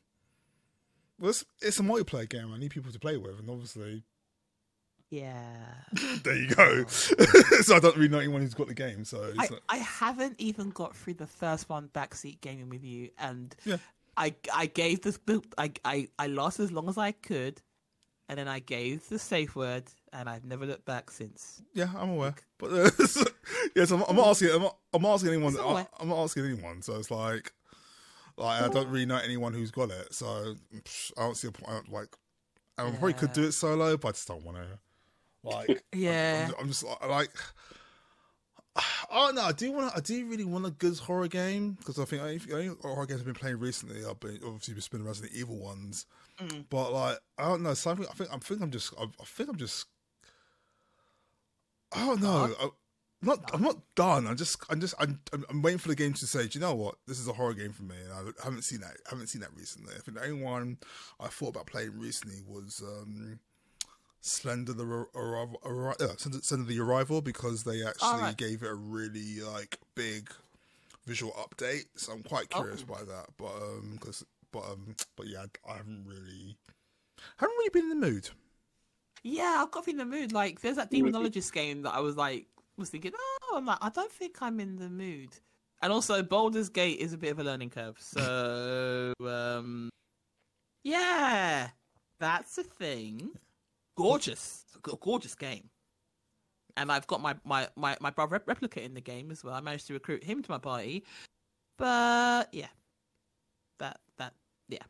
[1.18, 2.52] well, it's, it's a multiplayer game.
[2.54, 4.02] I need people to play with, and obviously,
[5.10, 5.44] Yeah.
[6.24, 6.84] there you go.
[6.88, 9.04] so I don't really know anyone who's got the game.
[9.04, 12.82] So it's I, not, I haven't even got through the first one backseat gaming with
[12.84, 13.76] you, and Yeah.
[14.16, 15.18] I I gave this
[15.58, 17.62] I, I I lost as long as I could,
[18.28, 21.62] and then I gave the safe word, and I've never looked back since.
[21.72, 22.34] yeah, I'm aware.
[22.58, 22.90] But uh,
[23.76, 24.50] yes, I'm, I'm not asking.
[24.50, 25.56] I'm not, I'm not asking anyone.
[25.56, 26.82] I, I'm not asking anyone.
[26.82, 27.52] So it's like,
[28.36, 30.12] like I don't really know anyone who's got it.
[30.12, 31.90] So psh, I don't see a point.
[31.90, 32.08] Like,
[32.78, 34.66] I probably could do it solo, but I just don't want to.
[35.42, 36.48] Like, Yeah.
[36.48, 37.30] I'm, I'm just like,
[39.10, 39.96] oh no, I do want.
[39.96, 43.20] I do really want a good horror game because I think I think horror games
[43.20, 44.04] I've been playing recently.
[44.04, 46.06] I've been obviously been spinning Resident Evil ones,
[46.40, 46.64] mm.
[46.68, 47.74] but like I don't know.
[47.74, 48.92] Something I think I think I'm just.
[48.98, 49.86] I, I think I'm just.
[51.92, 52.54] I don't know.
[52.60, 52.70] I, am
[53.26, 53.50] not.
[53.52, 54.26] I'm not done.
[54.26, 54.58] I'm just.
[54.70, 54.94] I'm just.
[54.98, 55.44] I'm, I'm.
[55.50, 56.46] I'm waiting for the game to say.
[56.46, 56.96] Do you know what?
[57.06, 58.96] This is a horror game for me, and I haven't seen that.
[59.06, 59.94] I haven't seen that recently.
[59.94, 60.78] I think the only one
[61.20, 62.82] I thought about playing recently was.
[62.86, 63.38] um
[64.22, 68.36] Slender the arrival, Arri- uh, Slender, Slender the arrival because they actually Alright.
[68.36, 70.30] gave it a really like big
[71.06, 71.84] visual update.
[71.94, 72.92] So I'm quite curious Oh.
[72.92, 73.26] by that.
[73.36, 76.56] But um, cause, but um, but yeah, I, I haven't really,
[77.36, 78.30] haven't really been in the mood.
[79.22, 80.32] Yeah, I've got to be in the mood.
[80.32, 82.46] Like, there's that demonologist game that I was like,
[82.78, 85.30] was thinking, oh, I'm like, I don't think I'm in the mood.
[85.82, 87.96] And also, Baldur's Gate is a bit of a learning curve.
[87.98, 89.90] So, um,
[90.84, 91.68] yeah,
[92.18, 93.30] that's a thing.
[93.96, 94.64] Gorgeous,
[95.00, 95.68] gorgeous game.
[96.76, 99.54] And I've got my my my my brother replica in the game as well.
[99.54, 101.04] I managed to recruit him to my party,
[101.78, 102.68] but yeah,
[103.78, 104.34] that that
[104.68, 104.82] yeah,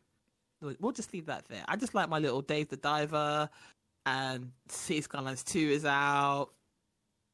[0.61, 1.65] we'll just leave that there.
[1.69, 3.49] I just like my little Dave the Diver,
[4.05, 6.51] and City Skylines Two is out,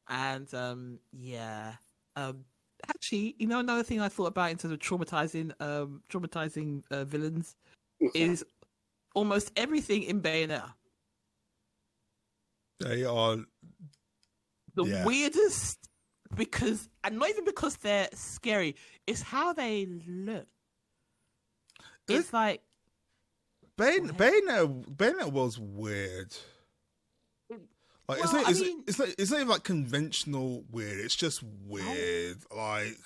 [0.09, 1.73] and um yeah,
[2.15, 2.45] um
[2.89, 7.05] actually, you know another thing I thought about in terms of traumatizing um traumatizing uh,
[7.05, 7.55] villains
[8.13, 8.43] is
[9.15, 10.73] almost everything in Bayonetta.
[12.79, 13.37] They are
[14.75, 15.05] the Yeah.
[15.05, 15.79] weirdest
[16.35, 20.47] because and not even because they're scary it's how they look
[22.09, 22.61] it's like
[23.77, 26.35] Bayon- Bayonetta, Bayonetta was weird.
[28.19, 30.99] Like it's not, it's, mean- it's not, it's not even like conventional weird.
[30.99, 32.37] It's just weird.
[32.55, 32.97] Like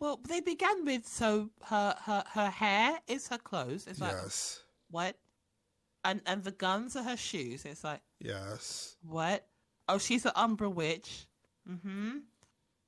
[0.00, 3.86] Well, they began with so her her her hair is her clothes.
[3.86, 5.16] It's like yes, what?
[6.04, 7.64] And and the guns are her shoes.
[7.64, 9.46] It's like yes, what?
[9.88, 11.26] Oh, she's an Umbra witch.
[11.68, 12.18] Mm-hmm.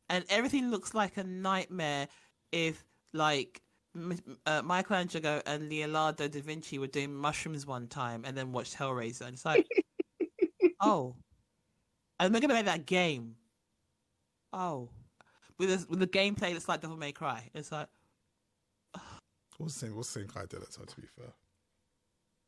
[0.09, 2.09] And everything looks like a nightmare
[2.53, 3.63] if like
[3.95, 8.77] M- uh, Michelangelo and Leonardo da Vinci were doing mushrooms one time and then watched
[8.77, 9.23] Hellraiser.
[9.23, 9.67] And it's like,
[10.81, 11.15] oh,
[12.21, 13.37] and we're gonna make that game.
[14.53, 14.89] Oh,
[15.59, 17.51] with a, with the gameplay that's like Devil May Cry.
[17.55, 17.89] It's like,
[19.59, 19.97] what's the same?
[19.97, 21.33] What's the same guy did to be fair,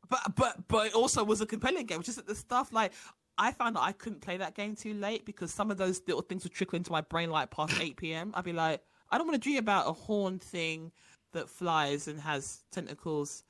[0.09, 2.02] but but but it also was a compelling game.
[2.02, 2.92] Just that the stuff like
[3.38, 6.22] I found that I couldn't play that game too late because some of those little
[6.22, 8.33] things would trickle into my brain like past eight p.m.
[8.35, 10.92] I'd be like, I don't want to dream about a horn thing
[11.33, 13.44] that flies and has tentacles,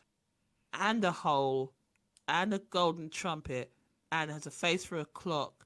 [0.72, 1.72] and a hole,
[2.26, 3.70] and a golden trumpet,
[4.10, 5.65] and has a face for a clock,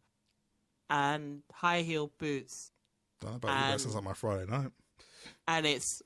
[0.90, 2.72] and high heel boots,
[3.20, 3.54] don't know about you.
[3.54, 4.70] That And- sounds like my Friday night.
[5.48, 6.02] and it's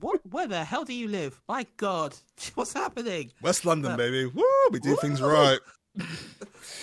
[0.00, 0.20] what?
[0.26, 1.40] Where the hell do you live?
[1.48, 2.14] My God,
[2.54, 3.32] what's happening?
[3.42, 4.26] West London, baby.
[4.26, 4.42] Woo!
[4.70, 5.28] We do things Woo!
[5.30, 5.58] right.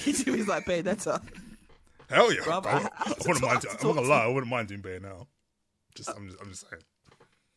[0.03, 1.21] He's like Bayonetta.
[2.09, 2.43] Hell yeah!
[2.43, 3.61] Brother, I, I wouldn't- I, wouldn't mind.
[3.61, 4.23] To, I'm not gonna lie.
[4.25, 5.27] I wouldn't mind doing now.
[5.95, 6.81] Just, I'm just, I'm just saying.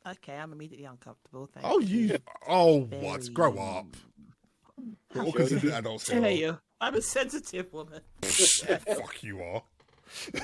[0.06, 1.46] Okay, I'm immediately uncomfortable.
[1.52, 2.16] Thank Oh, you.
[2.48, 3.28] Oh, what?
[3.34, 3.86] Grow up.
[5.14, 6.26] We're all considered adults here.
[6.28, 8.00] you, I'm a sensitive woman.
[8.22, 9.62] Fuck you are.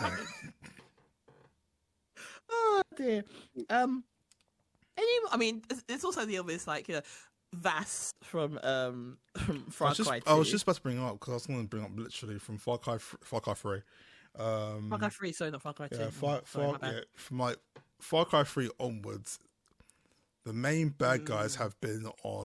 [2.50, 3.24] oh dear.
[3.70, 4.04] Um.
[4.96, 7.00] Any, I mean, it's- also the obvious, like you know,
[7.56, 10.30] Vaas from um from I Far was, just, Cry 2.
[10.30, 12.38] I was just about to bring up because I was going to bring up literally
[12.38, 13.80] from Far Cry, Far Cry 3.
[14.38, 15.96] Um, Far Cry 3, sorry, not Far Cry 2.
[15.96, 17.56] yeah, Far, sorry, Far, my yeah, from like
[18.00, 19.38] Far Cry 3 onwards,
[20.44, 21.24] the main bad Mm.
[21.26, 22.44] guys have been on.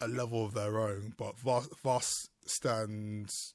[0.00, 3.54] a level of their own, but Vaas, Vaas stands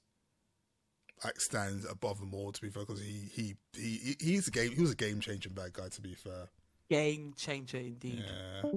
[1.23, 2.51] like stands above them all.
[2.51, 5.53] To be fair, because he he he he's a game he was a game changing
[5.53, 5.87] bad guy.
[5.89, 6.49] To be fair,
[6.89, 8.23] Game changer indeed.
[8.25, 8.69] yeah.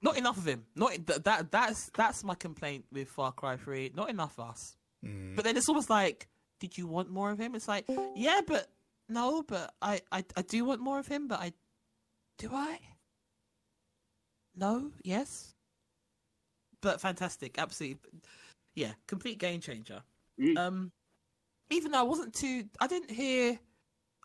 [0.00, 0.64] Not enough of him.
[0.76, 1.50] Not th- that.
[1.50, 3.90] That's that's my complaint with Far Cry Three.
[3.94, 4.76] Not enough of us.
[5.04, 5.34] Mm.
[5.34, 6.28] But then it's almost like,
[6.60, 7.54] did you want more of him?
[7.54, 8.68] It's like, yeah, but
[9.08, 11.26] no, but I I, I do want more of him.
[11.26, 11.52] But I
[12.38, 12.78] do I?
[14.54, 14.92] No.
[15.02, 15.54] Yes.
[16.82, 17.58] But fantastic.
[17.58, 17.98] Absolutely.
[18.74, 18.92] Yeah.
[19.06, 20.02] Complete game changer.
[20.40, 20.56] Mm.
[20.56, 20.92] Um,
[21.70, 23.58] even though I wasn't too, I didn't hear.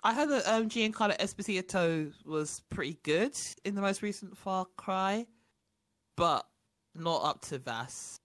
[0.03, 5.25] I heard that um, Giancarlo Esposito was pretty good in the most recent Far Cry,
[6.17, 6.45] but
[6.93, 8.17] not up to Vaas,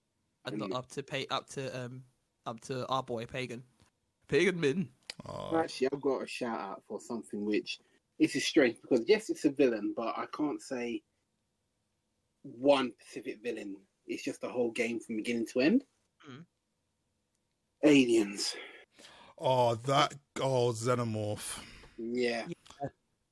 [0.45, 0.75] and not Mm.
[0.75, 2.03] up to pay up to um
[2.45, 3.63] up to our boy Pagan,
[4.27, 4.89] Pagan Min.
[5.25, 7.79] Oh, Actually, I've got a shout out for something which
[8.19, 11.01] this is strange because yes, it's a villain, but I can't say
[12.43, 13.75] one specific villain.
[14.09, 15.83] It's just the whole game from beginning to end.
[16.29, 16.45] Mm.
[17.83, 18.55] Aliens.
[19.37, 21.59] Oh, that oh Xenomorph.
[21.97, 22.45] Yeah.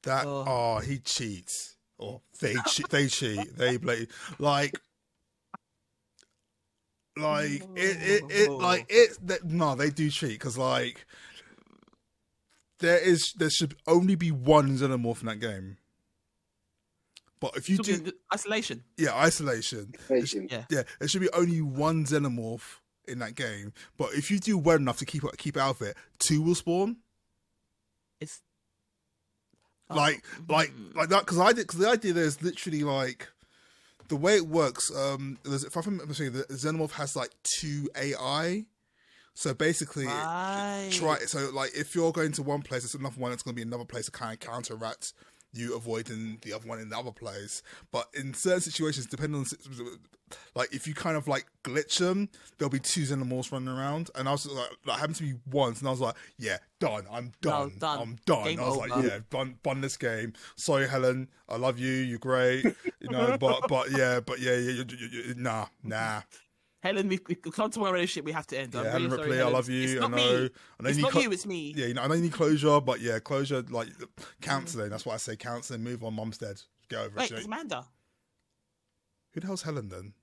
[0.03, 0.45] That Oh.
[0.47, 1.75] oh, he cheats.
[1.97, 2.89] Or they cheat.
[2.89, 3.57] They cheat.
[3.57, 4.07] They play
[4.39, 4.79] like.
[7.17, 9.17] Like it, it, it, like it.
[9.25, 11.07] That, no, they do cheat because like
[12.79, 15.77] there is there should only be one xenomorph in that game.
[17.39, 18.83] But if you do, isolation.
[18.97, 19.93] yeah, isolation.
[20.05, 20.47] Isolation.
[20.49, 20.63] Yeah.
[20.69, 23.73] yeah, there should be only one xenomorph in that game.
[23.97, 26.97] But if you do well enough to keep keep out of it, two will spawn.
[28.19, 28.41] It's
[29.89, 33.27] like like like that because I did because the idea there is literally like
[34.09, 34.91] the way it works.
[34.95, 38.65] Um, there's, if I remember saying the Xenomorph has like two AI.
[39.33, 40.89] So basically, Right.
[40.91, 43.55] try so like if you're going to one place, it's another one that's going to
[43.55, 45.13] be another place to kind of counteract
[45.57, 47.61] you avoiding the other one in the other place.
[47.91, 49.45] But in certain situations, depending on
[50.55, 54.27] like if you kind of like glitch them, there'll be two xenomorphs running around, and
[54.27, 57.31] I was like, that happened to me once, and I was like, yeah, done, I'm
[57.41, 57.99] done, done.
[57.99, 58.43] I'm done.
[58.43, 60.33] Game I was like, yeah, done, done this game.
[60.55, 62.65] Sorry, Helen, I love you, you're great,
[62.99, 66.21] you know, but but yeah, but yeah, yeah, you, you, nah, nah.
[66.81, 68.75] Helen, we, we come to one relationship we have to end.
[68.75, 69.81] I'm Yeah, really Helen sorry, Ripley, I love you.
[69.83, 70.17] It's I not know.
[70.17, 70.23] me.
[70.79, 71.73] I know it's not clo- you, it's me.
[71.75, 73.87] Yeah, you know, I know you need closure, but yeah, closure like
[74.41, 74.89] counselling.
[74.89, 75.83] That's why I say counselling.
[75.83, 76.61] Move on, mum's dead.
[76.89, 77.37] Get over Wait, it.
[77.37, 77.85] it's Amanda.
[79.33, 80.13] Who the hell's Helen then?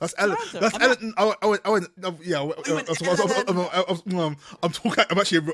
[0.00, 0.36] That's Ellen.
[0.36, 0.60] Amanda.
[0.60, 0.84] That's Amanda.
[0.86, 1.14] Ellen.
[1.16, 1.22] Yeah.
[1.22, 5.04] I- I- I- went, I- I- I- I- um, I'm talking.
[5.10, 5.52] I'm actually.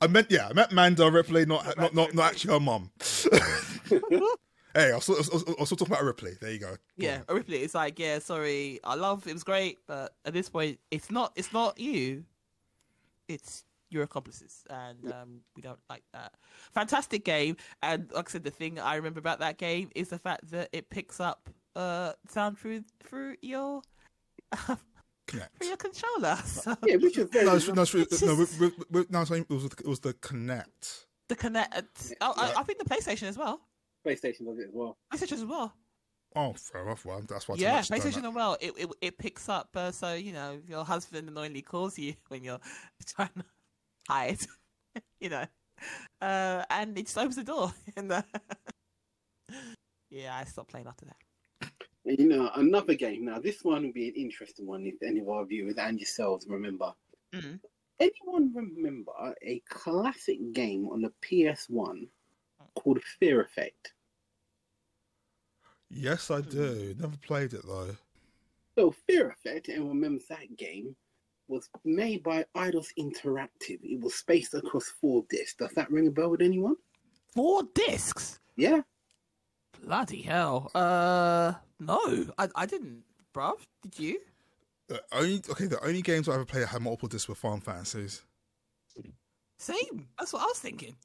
[0.00, 0.48] I meant yeah.
[0.48, 2.90] I meant Amanda Ripley, not not not, not actually her mum.
[4.76, 6.32] hey, I was, I, was, I was I was talking about a Ripley.
[6.40, 6.76] There you go.
[6.96, 7.58] Yeah, a Ripley.
[7.58, 9.26] It's like, yeah, sorry, I love.
[9.26, 11.32] It was great, but at this point, it's not.
[11.36, 12.24] It's not you.
[13.28, 16.32] It's your accomplices, and um, we don't like that.
[16.72, 20.18] Fantastic game, and like I said, the thing I remember about that game is the
[20.18, 23.82] fact that it picks up uh sound through through your
[24.54, 25.48] Kinect.
[25.58, 26.36] through your controller.
[26.46, 29.06] So Yeah, which is very No, it's, no, it's, It's no, just- we- we- we-
[29.10, 31.04] no, it was it was the Kinect.
[31.28, 32.12] the Kinect.
[32.20, 33.60] Oh, I, I think the PlayStation as well.
[34.06, 34.96] PlayStation does it as well.
[35.12, 35.74] PlayStation as well.
[36.34, 37.04] Oh, fair enough.
[37.04, 37.56] Well, that's why.
[37.56, 38.28] Yeah, Kinect's done PlayStation that.
[38.28, 38.56] as well.
[38.60, 42.44] It, it it picks up, uh, so you know your husband annoyingly calls you when
[42.44, 42.60] you're
[43.06, 43.44] trying to
[44.08, 44.38] hide,
[45.20, 45.44] you know,
[46.20, 47.72] uh, and it just opens the door.
[47.96, 48.22] And uh,
[50.10, 51.16] yeah, I stopped playing after that.
[52.04, 53.24] You know, another game.
[53.24, 56.46] Now, this one will be an interesting one if any of our viewers and yourselves
[56.48, 56.92] remember.
[57.34, 57.58] Mhm.
[57.98, 62.06] Anyone remember a classic game on the PS1
[62.74, 63.94] called Fear Effect?
[65.90, 66.94] Yes, I do.
[66.98, 67.96] Never played it though.
[68.78, 70.94] So, Fear Effect, and remember that game,
[71.48, 73.78] was made by Eidos Interactive.
[73.82, 75.54] It was spaced across four discs.
[75.54, 76.76] Does that ring a bell with anyone?
[77.32, 78.40] Four discs.
[78.56, 78.82] Yeah.
[79.82, 80.70] Bloody hell.
[80.74, 83.02] Uh, no, I I didn't,
[83.34, 83.58] bruv.
[83.82, 84.20] Did you?
[84.88, 87.60] The only okay, the only games I ever played that had multiple discs were Final
[87.60, 88.22] Fantasies.
[89.58, 90.06] Same.
[90.18, 90.96] That's what I was thinking.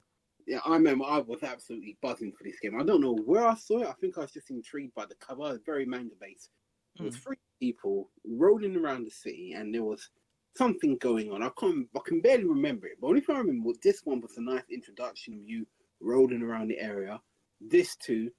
[0.47, 2.79] Yeah, I remember I was absolutely buzzing for this game.
[2.79, 3.87] I don't know where I saw it.
[3.87, 5.53] I think I was just intrigued by the cover.
[5.53, 6.49] It's very manga based.
[6.97, 7.21] There was hmm.
[7.21, 10.09] three people rolling around the city, and there was
[10.57, 11.43] something going on.
[11.43, 12.97] I can't, I can barely remember it.
[12.99, 15.65] But only thing I remember was this one was a nice introduction of you
[15.99, 17.19] rolling around the area.
[17.61, 18.31] This two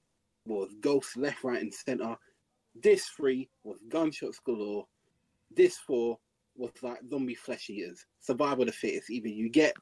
[0.47, 2.17] was ghosts left, right, and center.
[2.75, 4.87] This three was gunshots galore.
[5.55, 6.19] This four
[6.57, 8.05] was like zombie flesh eaters.
[8.21, 9.11] Survival of the fittest.
[9.11, 9.75] Either you get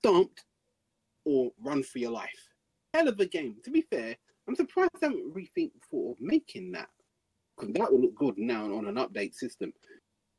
[0.00, 0.44] stomped
[1.26, 2.48] or run for your life.
[2.94, 3.56] Hell of a game.
[3.64, 4.16] To be fair,
[4.48, 6.88] I'm surprised they haven't rethink before making that.
[7.56, 9.72] Because that would look good now on an update system.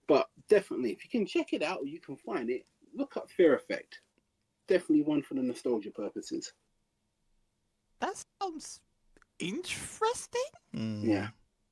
[0.07, 3.29] But definitely, if you can check it out or you can find it, look up
[3.29, 3.99] Fear Effect.
[4.67, 6.53] Definitely one for the nostalgia purposes.
[7.99, 8.79] That sounds
[9.39, 10.41] interesting.
[10.75, 11.03] Mm.
[11.03, 11.27] Yeah.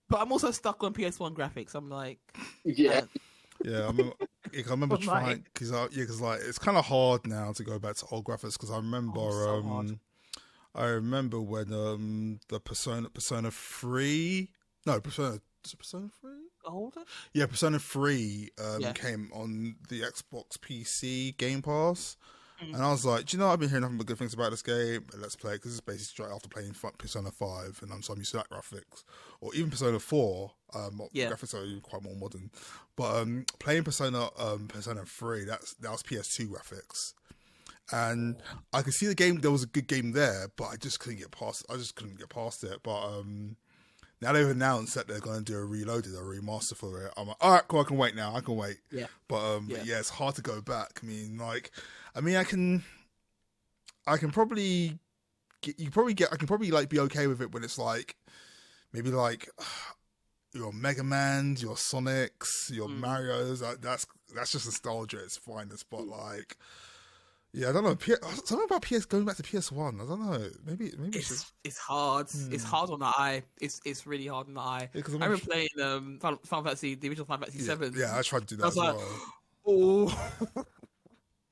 [0.10, 1.76] But I'm also stuck on PS1 graphics.
[1.76, 2.20] I'm like,
[2.64, 2.90] Yeah.
[2.90, 3.06] Uh,
[3.64, 4.14] yeah, I remember.
[4.56, 7.80] I remember trying because I, yeah, because like it's kind of hard now to go
[7.80, 10.00] back to old graphics because I remember Oh, so um,
[10.74, 14.52] I remember when um the Persona Persona Three
[14.86, 15.40] no Persona
[15.78, 17.02] Persona Three older.
[17.34, 18.94] yeah Persona Three um Yeah.
[18.94, 22.18] came on the Xbox PC Game Pass.
[22.64, 22.74] Mm.
[22.76, 24.52] And I was like, do you know, I've been hearing nothing but good things about
[24.52, 25.06] this game.
[25.18, 28.20] Let's play it because it's basically straight after playing Persona 5, and I'm so I'm
[28.20, 29.04] used to that graphics.
[29.42, 31.30] Or even Persona 4, um, Yeah.
[31.32, 32.52] graphics are quite more modern.
[32.96, 37.14] But um, playing Persona um, Persona 3, that's that was PS2 graphics.
[37.92, 38.38] And
[38.74, 41.20] I could see the game, there was a good game there, but I just couldn't
[41.20, 42.80] get past I just couldn't get past it.
[42.84, 43.58] But um,
[44.22, 47.14] now they've announced that they're going to do a reloaded, a remaster for it.
[47.16, 48.36] I'm like, all right, cool, I can wait now.
[48.36, 48.78] I can wait.
[48.92, 49.06] Yeah.
[49.28, 49.84] But um, Yeah.
[49.84, 50.00] yeah.
[50.00, 51.00] it's hard to go back.
[51.04, 51.70] I mean, like,
[52.16, 52.84] I mean, I can,
[54.08, 54.98] I can probably
[55.62, 58.16] get, you probably get I can probably like be okay with it when it's like
[58.94, 59.50] maybe like
[60.54, 63.00] your Mega Man's, your Sonics, your Mm.
[63.00, 63.62] Mario's.
[63.62, 65.20] Like, that's that's just nostalgia.
[65.24, 65.70] It's fine.
[65.92, 66.56] But like,
[67.52, 67.96] yeah, I don't know.
[67.96, 70.00] P- something about PS going back to PS One.
[70.02, 70.50] I don't know.
[70.66, 72.28] Maybe maybe it's It's just it's hard.
[72.52, 72.70] It's Hmm.
[72.70, 73.44] hard on the eye.
[73.60, 74.90] It's it's really hard on the eye.
[74.94, 77.94] Yeah, I remember not playing um Final, Final Fantasy, the original Final Fantasy yeah, Seven.
[77.98, 78.18] yeah.
[78.18, 80.12] I tried to do that I as was like, well.
[80.58, 80.66] oh,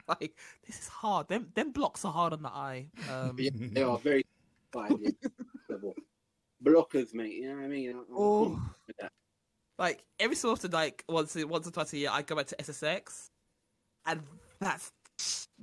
[0.20, 0.36] like
[0.66, 1.28] this is hard.
[1.28, 2.88] Them them blocks are hard on the eye.
[3.10, 4.26] Um, Yeah, they are very
[4.76, 5.10] yeah.
[6.64, 7.34] Blockers, mate.
[7.34, 7.90] You know what I mean?
[7.90, 8.16] I'm- Oh.
[8.16, 9.12] cool with that.
[9.78, 12.56] like every so often, like once once or twice a year, I go back to
[12.56, 13.30] SSX,
[14.06, 14.22] and
[14.60, 14.92] that's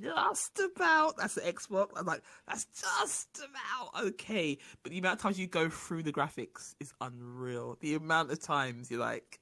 [0.00, 1.88] just about that's the Xbox.
[1.96, 4.58] I'm like, that's just about okay.
[4.82, 7.76] But the amount of times you go through the graphics is unreal.
[7.80, 9.40] The amount of times you're like,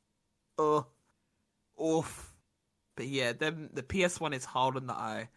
[0.59, 0.86] oh,
[1.82, 2.32] oof.
[2.99, 5.28] But yeah, then the PS One is hard on the eye,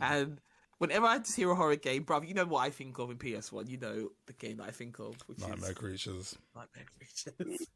[0.00, 0.40] and.
[0.78, 3.18] Whenever I just hear a horror game, bruv, you know what I think of in
[3.18, 3.68] PS1.
[3.68, 6.38] You know the game that I think of, which Nightmare is creatures.
[6.56, 7.66] Nightmare Creatures.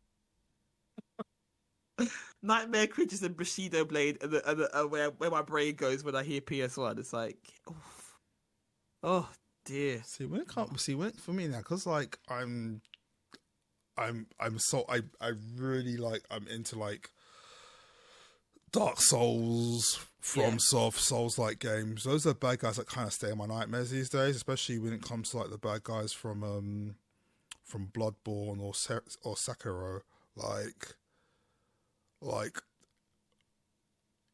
[2.43, 6.03] Nightmare Creatures and Bushido Blade, and, the, and the, uh, where where my brain goes
[6.03, 7.37] when I hear PS One, it's like,
[7.69, 8.15] oof.
[9.03, 9.29] oh
[9.67, 10.01] dear.
[10.07, 12.81] See when it comes, see when for me now, because like I'm,
[13.99, 17.11] I'm, I'm so I I really like I'm into like
[18.75, 20.57] Dark Souls, From Yeah.
[20.59, 22.05] Soft, Souls like games.
[22.05, 24.79] Those are the bad guys that kind of stay in my nightmares these days, especially
[24.79, 26.97] when it comes to like the bad guys from um
[27.63, 28.73] from Bloodborne or
[29.23, 30.01] or Sekiro.
[30.35, 30.97] Like,
[32.21, 32.59] like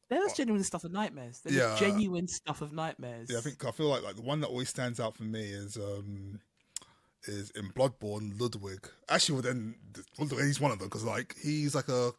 [0.08, 1.40] There's genuine stuff of nightmares.
[1.40, 1.76] There's Yeah.
[1.78, 3.28] genuine stuff of nightmares.
[3.30, 5.42] Yeah, I think I feel like like the one that always stands out for me
[5.42, 6.40] is um
[7.24, 8.88] is in Bloodborne Ludwig.
[9.08, 9.74] Actually, well, then
[10.18, 12.12] Ludwig, he's one of them because like he's like a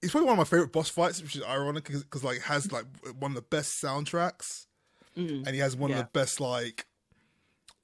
[0.00, 2.84] he's probably one of my favorite boss fights, which is ironic because like has like
[3.18, 4.66] one of the best soundtracks.
[5.16, 5.46] Mm.
[5.46, 6.84] and he has one of the best like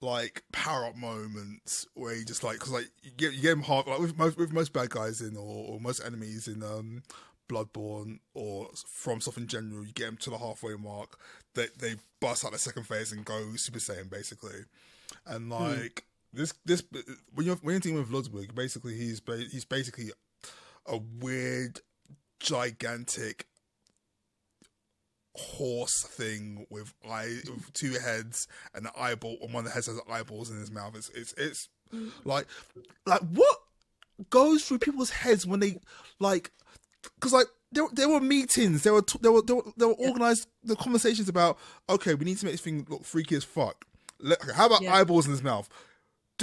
[0.02, 3.62] like power up moments where he just like because like you get you get him
[3.62, 7.02] hard like with most with most bad guys in or, or most enemies in um
[7.48, 11.18] Bloodborne or from stuff in general, you get him to the halfway mark,
[11.54, 14.64] they they bust out the second phase and go Super Saiyan basically,
[15.26, 16.82] and like this this
[17.34, 20.10] when you're when you're dealing with Ludwig, basically he's ba- he's basically
[20.86, 21.80] a weird
[22.42, 23.46] gigantic
[25.34, 29.86] horse thing with eye with two heads and an eyeball and one of the heads
[29.86, 30.94] has eyeballs in his mouth.
[30.94, 32.10] It's it's it's mm.
[32.24, 32.46] like
[33.06, 33.56] like what
[34.28, 35.78] goes through people's heads when they
[36.18, 36.50] like
[37.14, 40.46] because like there, there were meetings there were there were there were, there were organized
[40.62, 43.86] the conversations about okay we need to make this thing look freaky as fuck
[44.20, 44.94] Let, okay, how about Yeah.
[44.94, 45.68] eyeballs in his mouth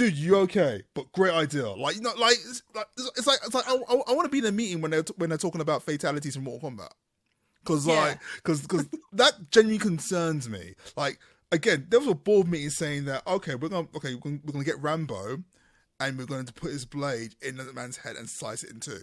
[0.00, 3.54] dude you okay but great idea like you know like it's like it's like, it's
[3.54, 5.38] like I, I, I want to be in a meeting when they're t- when they're
[5.38, 6.90] talking about fatalities in Mortal Kombat
[7.62, 7.94] because Yeah.
[8.00, 11.18] like because because that genuinely concerns me like
[11.52, 14.52] again there was a board meeting saying that okay we're gonna okay we're gonna, we're
[14.52, 15.42] gonna get Rambo
[16.00, 18.80] and we're going to put his blade in the man's head and slice it in
[18.80, 19.00] two.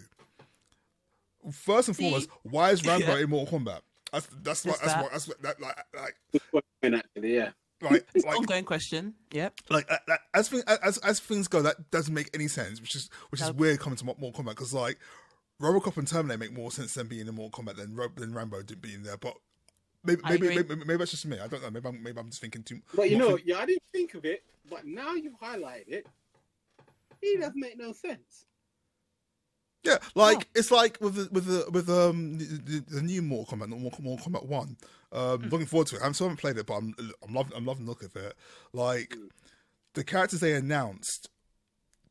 [1.52, 2.04] First and See?
[2.10, 3.24] foremost, why is Rambo Yeah.
[3.24, 3.82] in Mortal Kombat?
[4.12, 5.04] That's that's what that's that.
[5.04, 7.50] what that's what that like like Good question, actually, yeah.
[7.82, 9.14] Like It's like ongoing question.
[9.32, 9.62] Yep.
[9.70, 12.82] like uh, that, as thing, as as things go, that doesn't make any sense.
[12.82, 13.58] Which is which is Nope.
[13.58, 14.98] weird coming to Mo- Mortal Kombat because like
[15.62, 18.64] RoboCop and Terminator make more sense than being in Mortal Kombat than Ro- than Rambo
[18.64, 19.18] did being there.
[19.18, 19.36] But
[20.04, 21.40] maybe I maybe, maybe maybe that's just me.
[21.40, 21.70] I don't know.
[21.70, 22.82] Maybe I'm, maybe I'm just thinking too.
[22.96, 26.08] But you know, think- yeah, I didn't think of it, but now you've highlighted it.
[27.22, 28.46] It doesn't make no sense.
[29.88, 33.70] Yeah, like it's like with the with the with um the, the, new Mortal Kombat,
[33.70, 34.78] not Mortal, Kombat One.
[35.14, 36.02] Um, Looking forward to it.
[36.04, 38.36] I'm still haven't played it, but I'm I'm loving I'm loving the look of it.
[38.74, 39.16] Like
[39.94, 41.30] the characters they announced,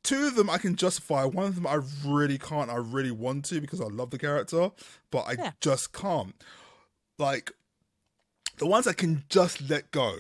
[0.03, 1.24] two of them I can justify.
[1.24, 2.70] One of them I really can't.
[2.70, 4.70] I really want to because I love the character,
[5.11, 5.53] but I Yeah.
[5.61, 6.35] just can't.
[7.18, 7.53] Like
[8.57, 10.16] the ones I can just let go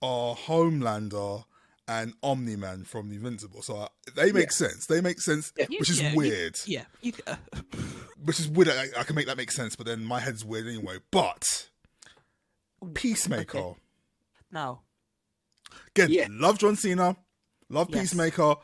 [0.00, 1.44] are Homelander
[1.90, 3.62] and Omni Man from the Invincible.
[3.62, 4.86] So uh, they make sense.
[4.86, 6.84] They make sense, You- which is yeah, you- weird yeah.
[7.02, 7.34] You, uh,
[8.24, 8.68] which is weird.
[8.68, 10.98] I, I can make that make sense, but then my head's weird anyway.
[11.10, 11.68] But
[12.94, 13.78] Peacemaker, Okay.
[14.52, 14.80] no.
[15.88, 16.28] again, Yeah.
[16.30, 17.16] love John Cena,
[17.68, 18.00] love Yes.
[18.00, 18.54] Peacemaker,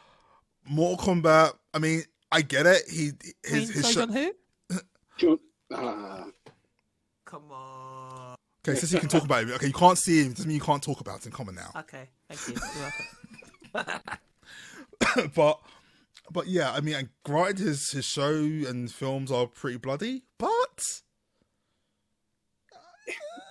[0.68, 1.52] Mortal Kombat.
[1.74, 2.82] I mean, I get it.
[2.88, 3.10] He
[3.44, 4.06] his Queen his Sojon show.
[4.72, 4.80] who?
[5.18, 5.38] John,
[5.72, 6.24] ah,
[7.24, 7.75] Come on.
[8.68, 10.32] Okay, since you can talk about it, okay, you can't see him.
[10.32, 11.32] Doesn't mean you can't talk about it.
[11.32, 11.70] Come on now.
[11.76, 12.08] Okay.
[12.28, 12.54] Thank you.
[13.74, 15.30] You're welcome.
[15.34, 15.60] but
[16.32, 20.80] but yeah, I mean, granted, his his show and films are pretty bloody, but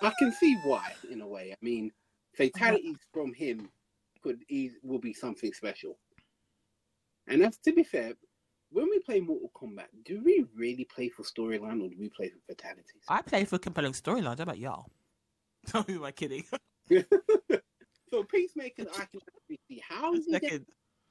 [0.01, 1.51] I can see why in a way.
[1.51, 1.91] I mean,
[2.35, 3.21] fatalities uh-huh.
[3.21, 3.69] from him
[4.21, 4.43] could
[4.83, 5.97] will be something special.
[7.27, 8.13] And that's to be fair,
[8.69, 12.29] when we play Mortal Kombat, do we really play for storyline or do we play
[12.29, 13.03] for fatalities?
[13.07, 14.37] I play for compelling storylines.
[14.37, 14.87] How about y'all?
[15.73, 16.43] Who am I kidding?
[16.91, 17.03] so
[18.11, 20.65] So Peacemaker, I can see how is he gets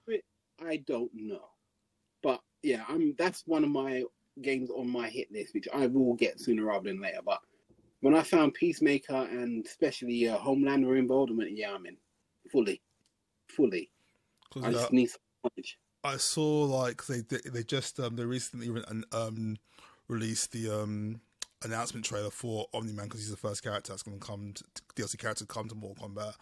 [0.09, 0.25] it.
[0.65, 1.49] I don't know,
[2.23, 3.15] but yeah, I'm.
[3.19, 4.05] That's one of my
[4.41, 7.19] games on my hit list, which I will get sooner rather than later.
[7.25, 7.41] But
[8.01, 11.97] when I found Peacemaker and especially uh, Homelander involved, I went, yeah, I'm in
[12.53, 12.81] fully,
[13.49, 13.91] fully.
[14.53, 15.79] 'Cause, I just need some knowledge.
[16.05, 19.57] I saw like they they they just um they recently re- um
[20.07, 21.21] released the um
[21.65, 24.65] announcement trailer for Omni Man because he's the first character that's going to come to,
[24.95, 26.35] DLC character to come to Mortal Kombat,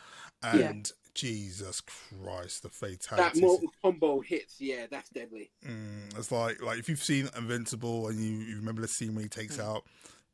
[0.42, 3.40] and Jesus Christ, the That fatalities.
[3.42, 5.50] Mortal Combo hits, yeah, that's deadly.
[5.66, 9.24] Mm, it's like like if you've seen Invincible and you, you remember the scene when
[9.24, 9.62] he takes Hmm.
[9.62, 9.84] out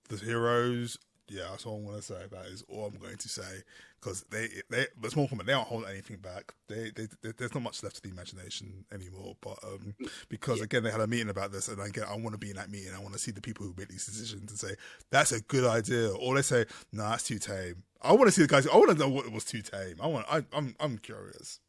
[0.09, 0.99] the heroes.
[1.29, 2.23] Yeah, that's all I'm gonna say.
[2.31, 3.63] That is all I'm going to say
[4.01, 6.55] because they they but Mortal Kombat they aren't holding anything back.
[6.69, 9.37] They, they, they there's not much left to the imagination anymore.
[9.41, 9.95] But um,
[10.29, 12.57] because again they had a meeting about this, and again I want to be in
[12.57, 12.95] that meeting.
[12.95, 14.75] I want to see the people who make these decisions and say
[15.11, 17.83] that's a good idea, or they say no, nah, that's too tame.
[18.01, 18.67] I want to see the guys.
[18.67, 19.97] I want to know what was too tame.
[20.01, 20.27] I want.
[20.31, 21.61] I, I'm I'm curious.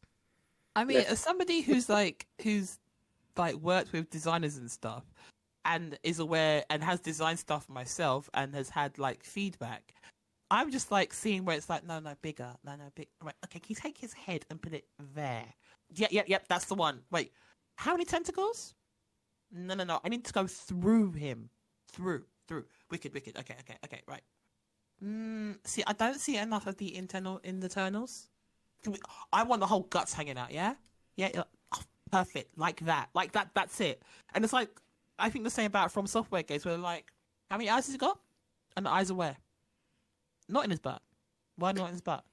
[0.76, 2.78] I mean, as somebody who's like who's
[3.36, 5.02] like worked with designers and stuff,
[5.64, 9.94] and is aware and has designed stuff myself and has had like feedback,
[10.50, 13.08] I'm just like seeing where it's like, no, no, bigger, no, no, big.
[13.22, 14.84] Right, okay, can you take his head and put it
[15.14, 15.46] there?
[15.94, 17.00] Yeah, yeah, yep, that's the one.
[17.10, 17.32] Wait,
[17.76, 18.74] how many tentacles?
[19.52, 20.00] No, no, no.
[20.04, 21.50] I need to go through him,
[21.92, 22.64] through, through.
[22.90, 23.38] Wicked, wicked.
[23.38, 24.00] Okay, okay, okay.
[24.06, 24.22] Right.
[25.04, 28.28] Mm, see, I don't see enough of the internal in the internals.
[28.86, 29.00] We-
[29.32, 30.52] I want the whole guts hanging out.
[30.52, 30.74] Yeah,
[31.16, 31.30] yeah.
[31.34, 31.42] yeah.
[31.72, 33.50] Oh, perfect, like that, like that.
[33.54, 34.02] That's it.
[34.34, 34.70] And it's like
[35.20, 37.06] I think the same about FromSoftware games where like,
[37.50, 38.18] how many eyes has he got?
[38.76, 39.36] And the eyes are where?
[40.48, 41.02] Not in his butt.
[41.56, 42.24] Why not in his butt?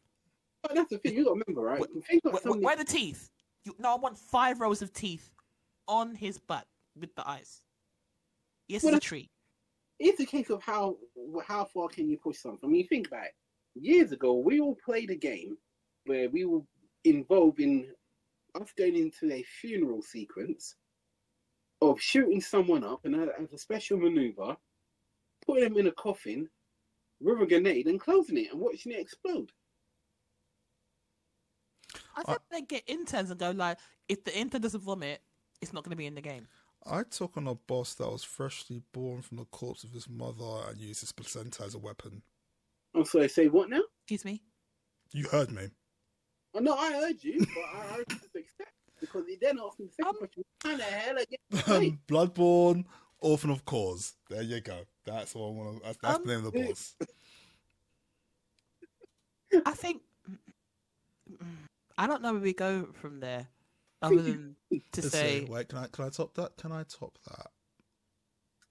[0.64, 1.82] But that's the thing, you got to remember, right?
[1.82, 3.30] Wh- Think of wh- wh- something- where are the teeth?
[3.64, 5.30] You, no, I want five rows of teeth
[5.88, 6.66] on his butt
[7.00, 7.62] with the eyes.
[8.68, 9.30] Yes, Well, it's a tree.
[10.00, 10.98] it's a case of how
[11.46, 12.68] how far can you push something.
[12.70, 13.34] I mean, think back
[13.76, 15.58] years ago, we all played a game
[16.06, 16.62] where we were
[17.04, 17.94] involved in
[18.56, 20.76] us going into a funeral sequence
[21.82, 24.58] of shooting someone up and a- as a special maneuver,
[25.46, 26.50] putting them in a coffin
[27.20, 29.52] with a grenade and closing it and watching it explode.
[32.16, 33.78] I think they get interns and go like,
[34.10, 35.22] if the intern doesn't vomit,
[35.62, 36.48] it's not going to be in the game.
[36.86, 40.70] I took on a boss that was freshly born from the corpse of his mother
[40.70, 42.22] and used his placenta as a weapon.
[42.96, 43.82] Oh, I'm sorry, say what now?
[44.04, 44.42] Excuse me.
[45.12, 45.68] You heard me.
[46.54, 48.27] Oh, no, I heard you, but I, I refuse to accept
[49.00, 51.38] because he then asked me the second question: How the hell again?
[51.92, 52.86] Um, Bloodborne,
[53.20, 54.14] Orphan of Kos.
[54.30, 54.80] There you go.
[55.06, 55.84] That's all I want to.
[55.86, 56.96] That's, that's the name of the Um, boss.
[59.66, 60.02] I think
[61.98, 63.48] I don't know where we go from there,
[64.02, 65.52] other than to Let's say see.
[65.52, 66.58] wait, can I can I top that?
[66.58, 67.48] Can I top that?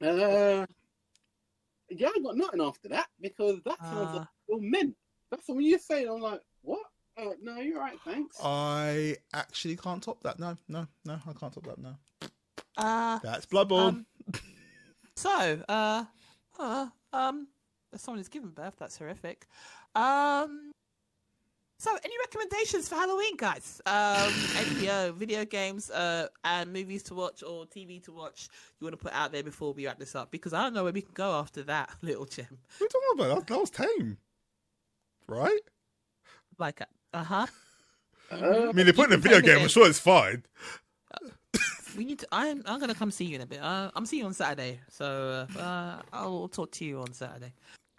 [0.06, 0.66] Uh,
[1.88, 4.18] yeah, I got nothing after that because that sounds Uh.
[4.18, 4.94] like all men.
[5.30, 6.08] That's what you're saying.
[6.08, 6.40] I'm like,
[7.16, 7.26] what?
[7.26, 7.98] Uh, no, you're right.
[8.04, 8.36] Thanks.
[8.42, 10.38] I actually can't top that.
[10.38, 11.78] No, no, no, I can't top that.
[11.78, 11.94] No,
[12.76, 13.88] uh, that's Bloodborne.
[13.88, 14.06] um,
[15.16, 16.04] so uh,
[16.58, 17.48] uh um,
[17.92, 19.46] if someone is given birth, that's horrific.
[19.94, 20.72] Um,
[21.78, 23.80] so any recommendations for Halloween, guys?
[23.84, 28.48] Um, any uh, video games, uh, and movies to watch or TV to watch
[28.80, 30.30] you want to put out there before we wrap this up?
[30.30, 32.46] Because I don't know where we can go after that little gem.
[32.78, 33.38] what are you talking about?
[33.38, 34.16] That, that was tame,
[35.26, 35.60] right?
[36.58, 36.80] Like,
[37.16, 37.46] uh huh.
[38.30, 39.58] Uh, I mean, they put in a video game.
[39.62, 40.42] I'm sure it's fine.
[41.96, 42.26] We need to.
[42.30, 42.62] I'm.
[42.66, 43.60] I'm gonna come see you in a bit.
[43.62, 47.52] Uh, I'm seeing you on Saturday, so uh, uh, I'll talk to you on Saturday.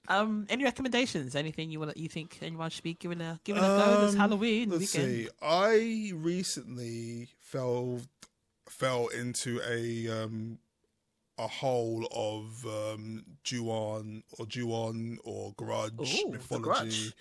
[0.08, 1.36] Um, any recommendations?
[1.36, 1.98] Anything you want?
[1.98, 5.14] You think anyone should be giving a giving a go this Um, Halloween let's weekend?
[5.14, 5.30] see.
[5.42, 8.02] I recently fell
[8.70, 10.60] fell into a um
[11.40, 15.94] a hole of um Ju-on or Ju-on or Grudge
[16.24, 17.14] Ooh, the mythology.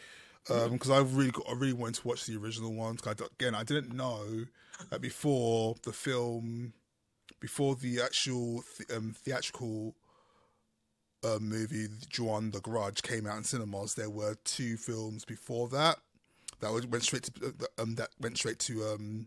[0.47, 0.63] Grudge.
[0.63, 3.01] Um, because I really, got, I really wanted to watch the original ones.
[3.07, 4.45] I, again, I didn't know
[4.91, 6.73] that before the film,
[7.41, 9.95] before the actual th- um, theatrical
[11.25, 13.95] uh, movie, Ju-on the Grudge, came out in cinemas.
[13.95, 15.99] There were two films before that
[16.61, 19.27] that went straight to um, that went straight to um,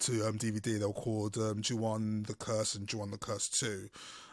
[0.00, 0.78] to um, DVD.
[0.78, 3.88] They were called um, Ju-on the Curse and Ju-on the Curse Two,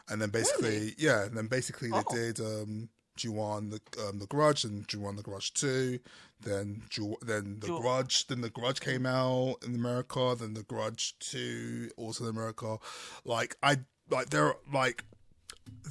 [0.09, 2.15] and then basically, yeah, and then basically they Oh.
[2.15, 5.99] did um, Ju-on the um, the Grudge and Ju-on the Grudge Two.
[6.39, 10.35] Then Ju- then the Ju- Grudge, then the Grudge came out in America.
[10.39, 12.77] Then the Grudge Two also in America.
[13.25, 13.77] Like I
[14.09, 15.05] like there are like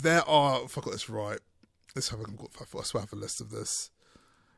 [0.02, 0.64] there are.
[0.64, 1.38] If I got this right,
[1.94, 2.24] let's have a
[2.74, 3.90] let's have a list of this.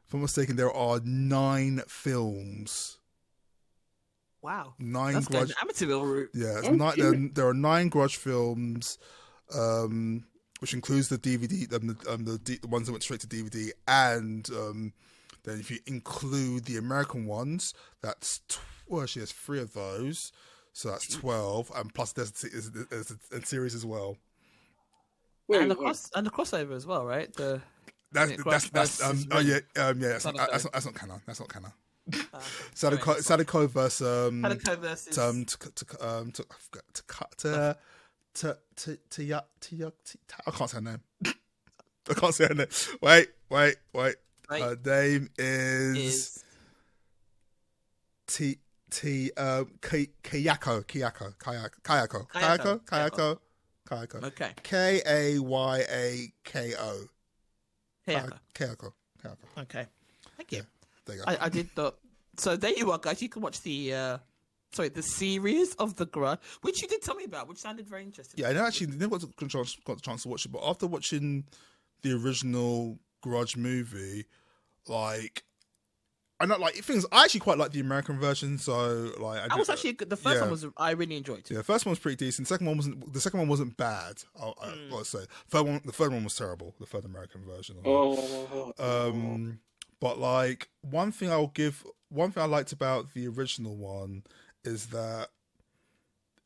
[0.06, 2.98] If I'm mistaken, there are nine films.
[4.42, 5.52] Wow, Nine that's Grudge.
[6.04, 6.30] route.
[6.34, 8.98] Yeah, nine, there, there are nine Grudge films,
[9.54, 10.24] um,
[10.62, 13.26] which includes the DVD, um, the, um, the, D, the ones that went straight to
[13.26, 14.92] DVD, and um,
[15.42, 20.30] Then if you include the American ones, that's tw- well, actually there's three of those,
[20.72, 24.16] so that's twelve, and plus there's, there's, there's a, a series as well.
[25.50, 27.32] and the cross and the crossover as well, right?
[27.34, 27.60] The
[28.12, 30.52] That's Yeah, that's that's um, oh yeah um, yeah that's not, Sadako.
[30.52, 31.72] that's not that's not canon that's not canon.
[32.32, 32.40] Ah,
[32.74, 37.76] Sadako Sadako versus um Sadako versus- um to to um to I to cut to
[38.34, 41.00] to to to ya to ya to- I can't say her name.
[42.10, 42.66] I can't say her name.
[43.00, 44.16] Wait wait wait.
[44.50, 44.62] Wait.
[44.62, 46.44] Her name is, is
[48.26, 48.58] T
[48.90, 52.80] T um Ki- Kayako Kayako Kayako Kayako Kayako.
[52.84, 53.38] Kayako Kayako
[53.88, 54.52] Kayako Okay.
[54.62, 57.04] K A Y A K O
[58.06, 58.38] Kayako.
[58.54, 59.62] Kayako Kayako.
[59.62, 59.86] Okay.
[60.36, 60.62] Thank you.
[61.06, 61.30] There you go.
[61.30, 61.92] I, I did the.
[62.36, 63.20] So there you are, guys.
[63.22, 63.94] You can watch the.
[63.94, 64.18] uh
[64.72, 68.02] Sorry, the series of the Grudge, which you did tell me about, which sounded very
[68.02, 68.40] interesting.
[68.42, 70.62] Yeah, I never actually never got the chance, got the chance to watch it, but
[70.64, 71.44] after watching
[72.02, 74.26] the original Grudge movie,
[74.88, 75.44] like
[76.42, 77.06] I know, like things.
[77.12, 80.10] I actually quite like the American version, so like I That was actually good.
[80.10, 80.40] The first yeah.
[80.42, 81.48] one was I really enjoyed.
[81.48, 82.48] Yeah, the first one was pretty decent.
[82.48, 83.12] Second one wasn't.
[83.12, 84.24] The second one wasn't bad.
[84.40, 85.80] I, I gotta say, third one.
[85.84, 86.74] The third one was terrible.
[86.80, 87.76] The third American version.
[87.84, 89.60] Oh, Um,
[90.00, 94.24] but like one thing I'll give, one thing I liked about the original one
[94.64, 95.28] is that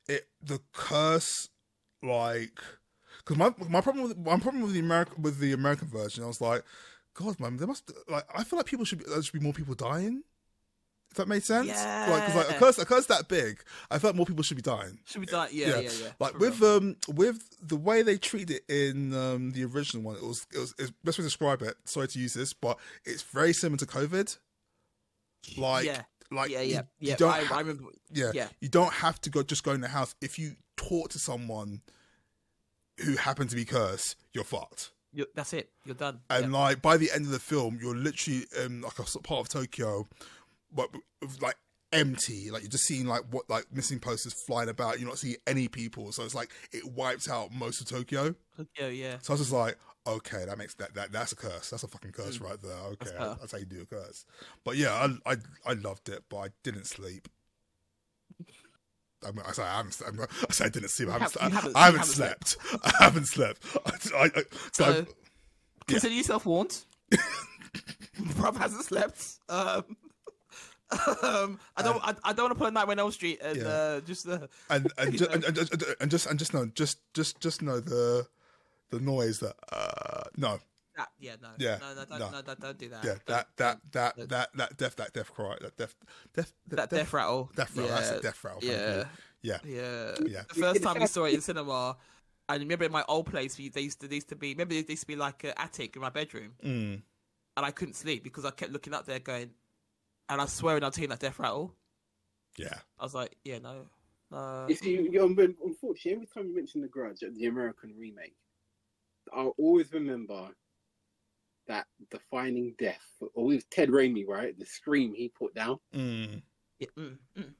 [0.08, 1.48] it the curse
[2.02, 2.60] like
[3.18, 6.26] because my my problem with my problem with the American with the American version, I
[6.26, 6.62] was like,
[7.14, 9.52] God, man, there must like I feel like people should be there should be more
[9.52, 10.22] people dying.
[11.10, 12.08] If that made sense, yeah.
[12.10, 14.62] like because like a curse a curse that big, I felt more people should be
[14.62, 14.98] dying.
[15.06, 16.08] Should be dying, Yeah, yeah, yeah.
[16.18, 20.16] Like For with um with the way they treat it in um the original one,
[20.16, 21.76] it was it was it's best way to describe it.
[21.84, 24.36] Sorry to use this, but it's very similar to COVID.
[25.56, 26.02] Like Yeah.
[26.30, 27.16] Like yeah, you- yeah, you yeah.
[27.16, 27.84] don't I, ha- I remember.
[28.12, 28.48] yeah, yeah.
[28.60, 30.14] you don't have to go just go in the house.
[30.20, 31.82] If you talk to someone
[33.04, 34.92] who happened to be cursed, you're fucked.
[35.12, 35.70] You, that's it.
[35.84, 36.20] You're done.
[36.28, 36.58] And yeah.
[36.58, 40.08] like by the end of the film, you're literally um like a part of Tokyo,
[40.72, 40.90] but
[41.40, 41.56] like
[41.92, 42.50] empty.
[42.50, 44.98] Like you're just seeing like what like missing posters flying about.
[44.98, 48.34] You're not seeing any people, so it's like it wipes out most of Tokyo.
[48.56, 49.16] Tokyo, yeah.
[49.22, 51.70] So I was just like, okay, that makes that that that's a curse.
[51.70, 52.72] That's a fucking curse right there.
[52.92, 53.18] Okay, Mm.
[53.18, 54.24] That's that's, how you do a curse.
[54.64, 54.92] But yeah,
[55.26, 55.36] I I,
[55.66, 57.28] I loved it, but I didn't sleep.
[59.26, 60.00] I, mean, I say I haven't.
[60.04, 61.08] I'm- I say I didn't sleep.
[61.08, 61.32] I haven't.
[61.40, 62.56] have- I, haven't- I haven't slept.
[62.84, 63.62] I haven't slept.
[63.86, 64.42] I, I,
[64.72, 65.06] so So,
[65.86, 66.84] consider yourself warned.
[68.38, 69.24] Rob hasn't slept.
[69.48, 69.84] Um,
[71.22, 72.00] um, I don't.
[72.02, 73.64] I, I don't want to put a Nightmare on Elm Street and Yeah.
[73.66, 75.34] uh, just uh, and and, you just, know.
[75.34, 78.26] and, and, and, and just and just know just just just know the
[78.90, 80.58] the noise that uh no
[80.96, 81.08] that.
[81.18, 82.30] Yeah, no, Yeah, no, no, don't, no.
[82.30, 83.04] no, don't, don't that.
[83.04, 85.94] yeah Don't- that that that that that death that death cry that death
[86.32, 87.50] death that death rattle.
[87.54, 88.60] death rattle that's a death rattle.
[88.62, 89.04] Yeah,
[89.42, 90.42] yeah yeah, Yeah.
[90.48, 91.96] The first time we saw it in cinema,
[92.48, 94.74] I remember in my old place, we, they used to, they used to be, remember
[94.74, 97.02] there used to be like an attic in my bedroom, Mm.
[97.56, 99.50] and I couldn't sleep because I kept looking up there, going,
[100.28, 101.74] and I swear, and I'll taking that death rattle.
[102.56, 103.86] yeah I was like, yeah, no,
[104.30, 104.66] no.
[104.68, 105.26] You see, you know,
[105.64, 108.34] unfortunately, every time you mention The Grudge, the American remake,
[109.34, 110.48] I'll always remember
[111.68, 113.02] that defining death.
[113.34, 114.58] Always Ted Raimi, right?
[114.58, 115.78] The scream he put down.
[115.94, 116.42] Mm.
[116.78, 117.52] Yeah, mm, mm.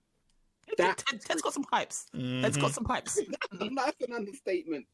[0.79, 2.07] That- Ted, Ted's got some pipes.
[2.13, 2.61] Ted's Mhm.
[2.61, 3.19] got some pipes.
[3.61, 4.87] That's an understatement.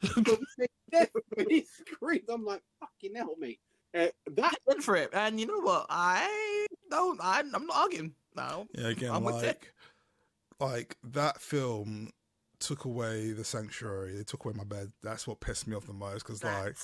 [0.00, 3.58] But when he death, when he screams, I'm like, fucking hell, me.
[3.92, 5.86] Uh, that went for it, and you know what?
[5.90, 7.18] I don't.
[7.20, 8.14] I'm, I'm not arguing.
[8.36, 8.68] No.
[8.72, 9.72] Yeah, again, I'm with like,
[10.60, 12.10] like that film
[12.60, 14.16] took away the sanctuary.
[14.16, 14.92] They took away my bed.
[15.02, 16.24] That's what pissed me off the most.
[16.24, 16.76] Because like,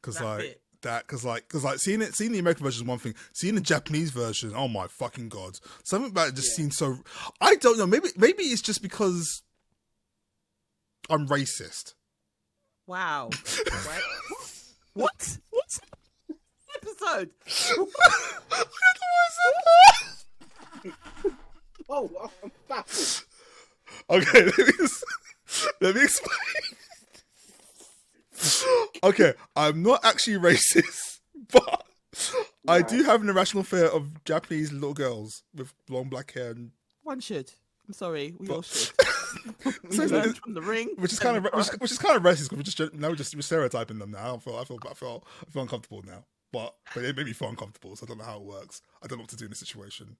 [0.00, 0.60] because that like bit.
[0.82, 3.14] that, because like, because like seeing it, seeing the American version is one thing.
[3.32, 5.58] Seeing the Japanese version, oh my fucking god!
[5.84, 6.98] Something about it just seems so.
[7.40, 7.86] I don't know.
[7.86, 9.42] Maybe maybe it's just because
[11.08, 11.94] I'm racist.
[12.86, 13.30] Wow.
[13.86, 14.02] Right?
[14.94, 15.38] what?
[15.50, 15.78] What?
[16.76, 17.30] Episode.
[21.88, 23.24] oh, I'm baffled.
[24.08, 24.48] Okay,
[25.80, 26.36] let me, explain.
[29.02, 31.20] okay, I'm not actually racist,
[31.52, 31.84] but
[32.68, 36.70] I do have an irrational fear of Japanese little girls with long black hair, and,
[37.02, 37.52] One should.
[37.86, 38.34] I'm sorry.
[38.38, 38.92] We all should.
[39.88, 40.90] we So- learned from the ring.
[40.96, 43.16] which is kind of which, which is kind of racist because we're just now we're
[43.16, 44.36] just we're stereotyping them now.
[44.36, 47.32] I feel I feel I feel I feel uncomfortable now, but but it made me
[47.32, 48.80] feel uncomfortable, so I don't know how it works.
[49.02, 50.16] I don't know what to do in this situation.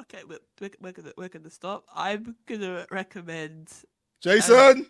[0.00, 1.84] Okay, we're, we're, we're gonna we're gonna stop.
[1.94, 3.68] I'm gonna recommend
[4.24, 4.86] Jason,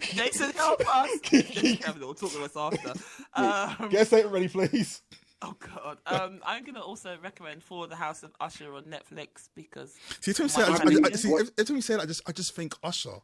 [0.00, 1.20] Jason help us.
[1.22, 2.92] Jason Cameron will talk to us after.
[3.34, 5.02] Um, get a statement ready, please.
[5.42, 5.96] Oh god.
[6.04, 10.34] Um, I'm gonna also recommend For the House of Usher on Netflix because See, every
[10.34, 12.04] time you say, I, just- I, I, see, every every time you say that, I
[12.04, 13.14] just I just think Usher.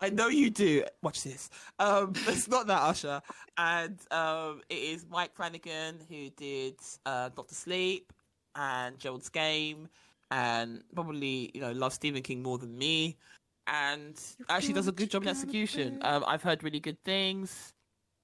[0.00, 0.82] I know you do.
[1.02, 1.50] Watch this.
[1.78, 3.22] Um, it's not that Usher,
[3.56, 6.74] and um, it is Mike Flanagan who did
[7.06, 8.12] uh, Doctor Sleep,
[8.56, 9.88] and Gerald's Game,
[10.32, 13.16] and probably you know love Stephen King more than me,
[13.66, 15.98] and actually does a good job in execution.
[16.02, 17.72] Um, I've heard really good things.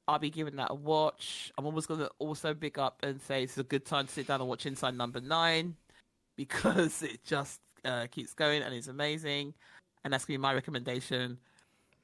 [0.07, 1.53] I'll be giving that a watch.
[1.59, 4.41] I'm almost gonna also pick up and say it's a good time to sit down
[4.41, 5.77] and watch Inside Number Nine
[6.37, 9.55] because it just uh, keeps going and it's amazing,
[10.05, 11.39] and that's gonna be my recommendation.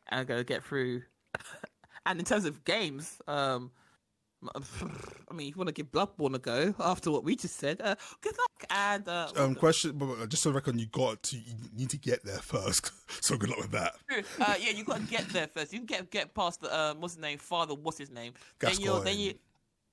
[0.08, 1.02] And I'm gonna get through.
[2.06, 3.70] and in terms of games, um,
[4.54, 7.80] I mean, if you want to give Bloodborne a go after what we just said,
[7.80, 8.64] uh, good luck.
[8.70, 11.90] And uh, Um, question, but uh, just so I reckon, you got to you need
[11.90, 12.92] to get there first.
[13.22, 13.94] so good luck with that.
[14.40, 15.72] uh, yeah, you got to get there first.
[15.72, 18.32] You can get get past the um, what's his name, father, what's his name?
[18.60, 19.34] Then you then you.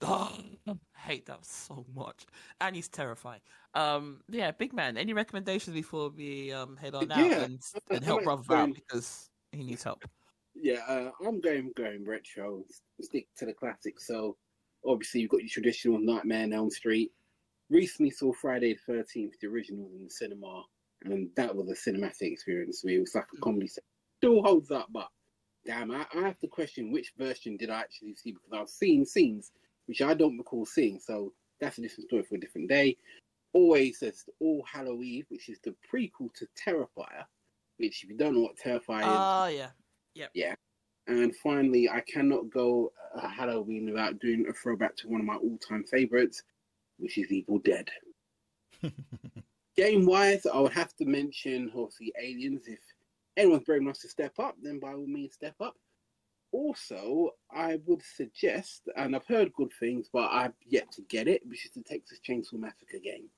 [0.04, 0.36] Oh,
[0.68, 2.26] I hate that so much,
[2.60, 3.42] and he's terrifying.
[3.76, 4.98] Um, yeah, big man.
[4.98, 9.30] Any recommendations before we um head on out Yeah, and, and help brother out because
[9.52, 10.04] he needs help.
[10.56, 12.64] Yeah, uh, I'm going going retro.
[13.02, 14.08] Stick to the classics.
[14.08, 14.38] So
[14.86, 17.12] obviously you've got your traditional Nightmare on Elm Street.
[17.70, 20.64] Recently saw Friday the Thirteenth, the original in the cinema,
[21.06, 22.84] and that was a cinematic experience.
[22.84, 23.68] It was like a comedy.
[23.68, 23.84] set.
[24.18, 25.08] Still holds up, but
[25.66, 29.06] damn, I, I have to question which version did I actually see because I've seen
[29.06, 29.52] scenes
[29.88, 31.00] which I don't recall seeing.
[31.00, 32.98] So that's a different story for a different day.
[33.54, 37.26] Always says All Hallow Eve, which is the prequel to Terrifier.
[37.78, 39.70] Which, if you don't know what Terrifier is, Oh yeah,
[40.16, 40.32] yep.
[40.34, 40.56] yeah.
[41.08, 45.36] And finally, I cannot go uh, Halloween without doing a throwback to one of my
[45.36, 46.44] all-time favorites,
[46.98, 47.90] which is Evil Dead.
[49.76, 52.68] Game-wise, I would have to mention obviously Aliens.
[52.68, 52.80] If
[53.38, 55.76] anyone's brave enough to step up, then by all means step up.
[56.52, 61.42] Also, I would suggest, and I've heard good things, but I've yet to get it,
[61.48, 63.30] which is the Texas Chainsaw Massacre game.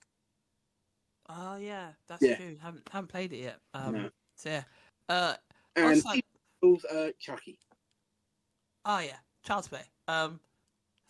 [1.29, 2.35] Oh yeah, that's Yeah.
[2.35, 2.57] true.
[2.61, 3.59] Haven't haven't played it yet.
[3.75, 4.09] Um, No.
[4.35, 4.63] so yeah.
[5.07, 5.35] Uh,
[5.75, 6.09] And also-
[6.63, 7.59] sequels, uh, Chucky.
[8.85, 9.83] Oh yeah, Child's Play.
[10.07, 10.39] Um,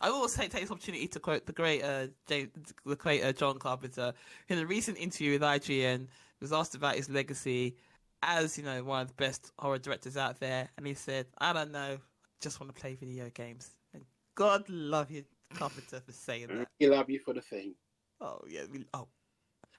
[0.01, 2.49] I will take, take this opportunity to quote the great uh, James,
[2.86, 4.14] the great uh, John Carpenter
[4.49, 6.08] in a recent interview with IGN.
[6.41, 7.78] Was asked about his legacy
[8.22, 11.54] as you know one of the best horror directors out there, and he said, "I
[11.54, 11.97] don't know,
[12.41, 14.04] just want to play video games." And
[14.36, 15.24] God love you,
[15.54, 16.68] Carpenter, for saying that.
[16.80, 17.76] He love you for the thing.
[18.20, 19.08] Oh yeah, we, oh.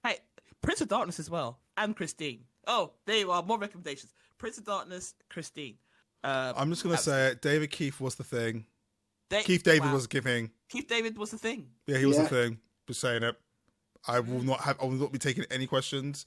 [0.03, 0.19] Hey,
[0.63, 2.45] Prince of Darkness as well, and Christine.
[2.67, 3.43] Oh, there you are.
[3.43, 4.15] More recommendations.
[4.45, 5.79] Prince of Darkness, Christine.
[6.23, 7.41] Uh, I'm just gonna say it.
[7.41, 8.67] David Keith was the thing.
[9.31, 9.95] Da- Keith David wow.
[9.95, 10.51] was giving.
[10.69, 11.71] Keith David was the thing.
[11.87, 12.25] Yeah, he was Yeah.
[12.25, 12.61] the thing.
[12.87, 13.37] Just saying it.
[14.07, 14.77] I will not have.
[14.83, 16.27] I will not be taking any questions.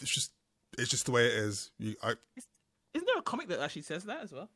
[0.00, 0.30] It's just.
[0.78, 1.72] It's just the way it is.
[1.78, 2.14] You, I,
[2.94, 4.48] Isn't there a comic that actually says that as well?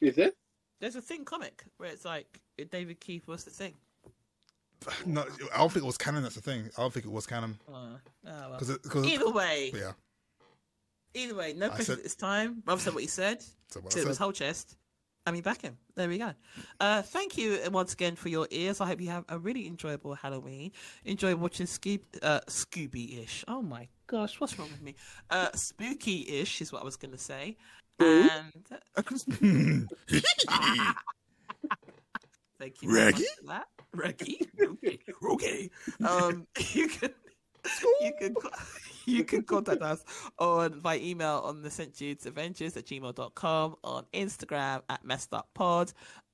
[0.00, 0.34] Is it?
[0.80, 3.74] There's a thing comic where it's like David Keith was the thing.
[5.04, 6.22] no, I don't think it was canon.
[6.22, 6.70] That's the thing.
[6.78, 7.58] I don't think it was canon.
[7.68, 8.50] Uh, oh, well.
[8.52, 9.92] Because because Either way, yeah.
[11.14, 12.62] Either way, no I questions said- at this time.
[12.66, 13.42] Rob said what he said.
[13.70, 14.76] So what I Said it was whole chest.
[15.26, 15.76] I mean, back him.
[15.94, 16.32] There we go.
[16.80, 18.80] Uh, thank you once again for your ears.
[18.80, 20.72] I hope you have a really enjoyable Halloween.
[21.04, 23.44] Enjoy watching Scoob, uh, Scooby-ish.
[23.46, 24.96] Oh my gosh, what's wrong with me?
[25.30, 27.56] Uh, spooky-ish is what I was going to say.
[28.00, 28.66] And
[32.58, 33.24] thank you very Reggie?
[33.94, 34.98] Reggie, okay,
[35.32, 35.70] okay.
[36.04, 37.10] Um, you can
[38.00, 38.34] you can
[39.06, 40.04] you can contact us
[40.38, 41.94] on by email on the St.
[41.94, 45.92] Jude's Avengers at gmail.com, on Instagram at messed up pod,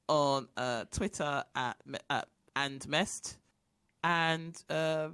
[0.09, 1.77] on uh, Twitter at,
[2.11, 3.39] at and messed,
[4.03, 5.09] and uh,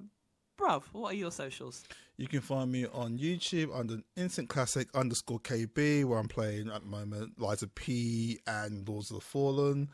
[0.59, 1.85] bruv, what are your socials?
[2.19, 6.83] You can find me on YouTube under Instant Classic underscore KB, where I'm playing at
[6.83, 9.89] the moment Lies of P and Lords of the Fallen.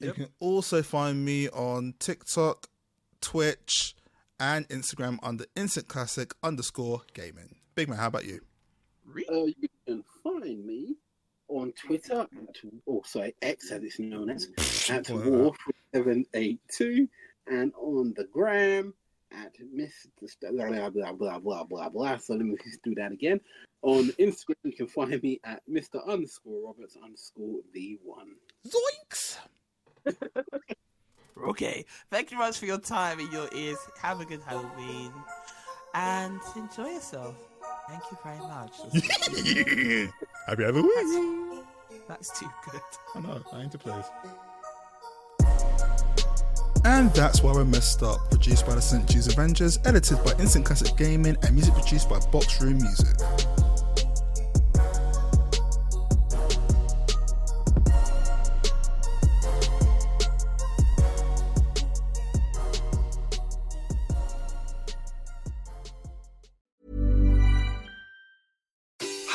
[0.00, 2.68] You can also find me on TikTok,
[3.20, 3.94] Twitch,
[4.40, 7.56] and Instagram under Instant Classic underscore gaming.
[7.74, 8.40] Big man, how about you?
[9.30, 10.96] Uh, you can find me
[11.48, 12.56] on Twitter, at,
[12.86, 14.48] or sorry, X as it's known as,
[14.90, 15.52] at Wow.
[15.94, 17.08] War782,
[17.46, 18.92] and on the gram
[19.32, 20.08] at Mr.
[20.26, 22.16] St- blah, blah, blah, blah, blah, blah, blah.
[22.16, 23.40] So let me just do that again.
[23.82, 26.04] On Instagram, you can find me at Mr.
[26.08, 28.26] underscore Roberts underscore V1.
[28.66, 29.36] Zoinks!
[31.46, 33.78] Okay, thank you much for your time and your ears.
[34.02, 35.12] Have a good Halloween
[35.94, 37.36] and enjoy yourself.
[37.88, 38.76] Thank you very much.
[40.46, 41.62] Happy Halloween!
[42.08, 42.80] That's too good.
[43.14, 44.04] I know, I ain't to please.
[46.84, 48.28] And that's why we're messed up.
[48.30, 49.08] Produced by the St.
[49.08, 53.16] Jude's Avengers, edited by Instant Classic Gaming, and music produced by Box Room Music.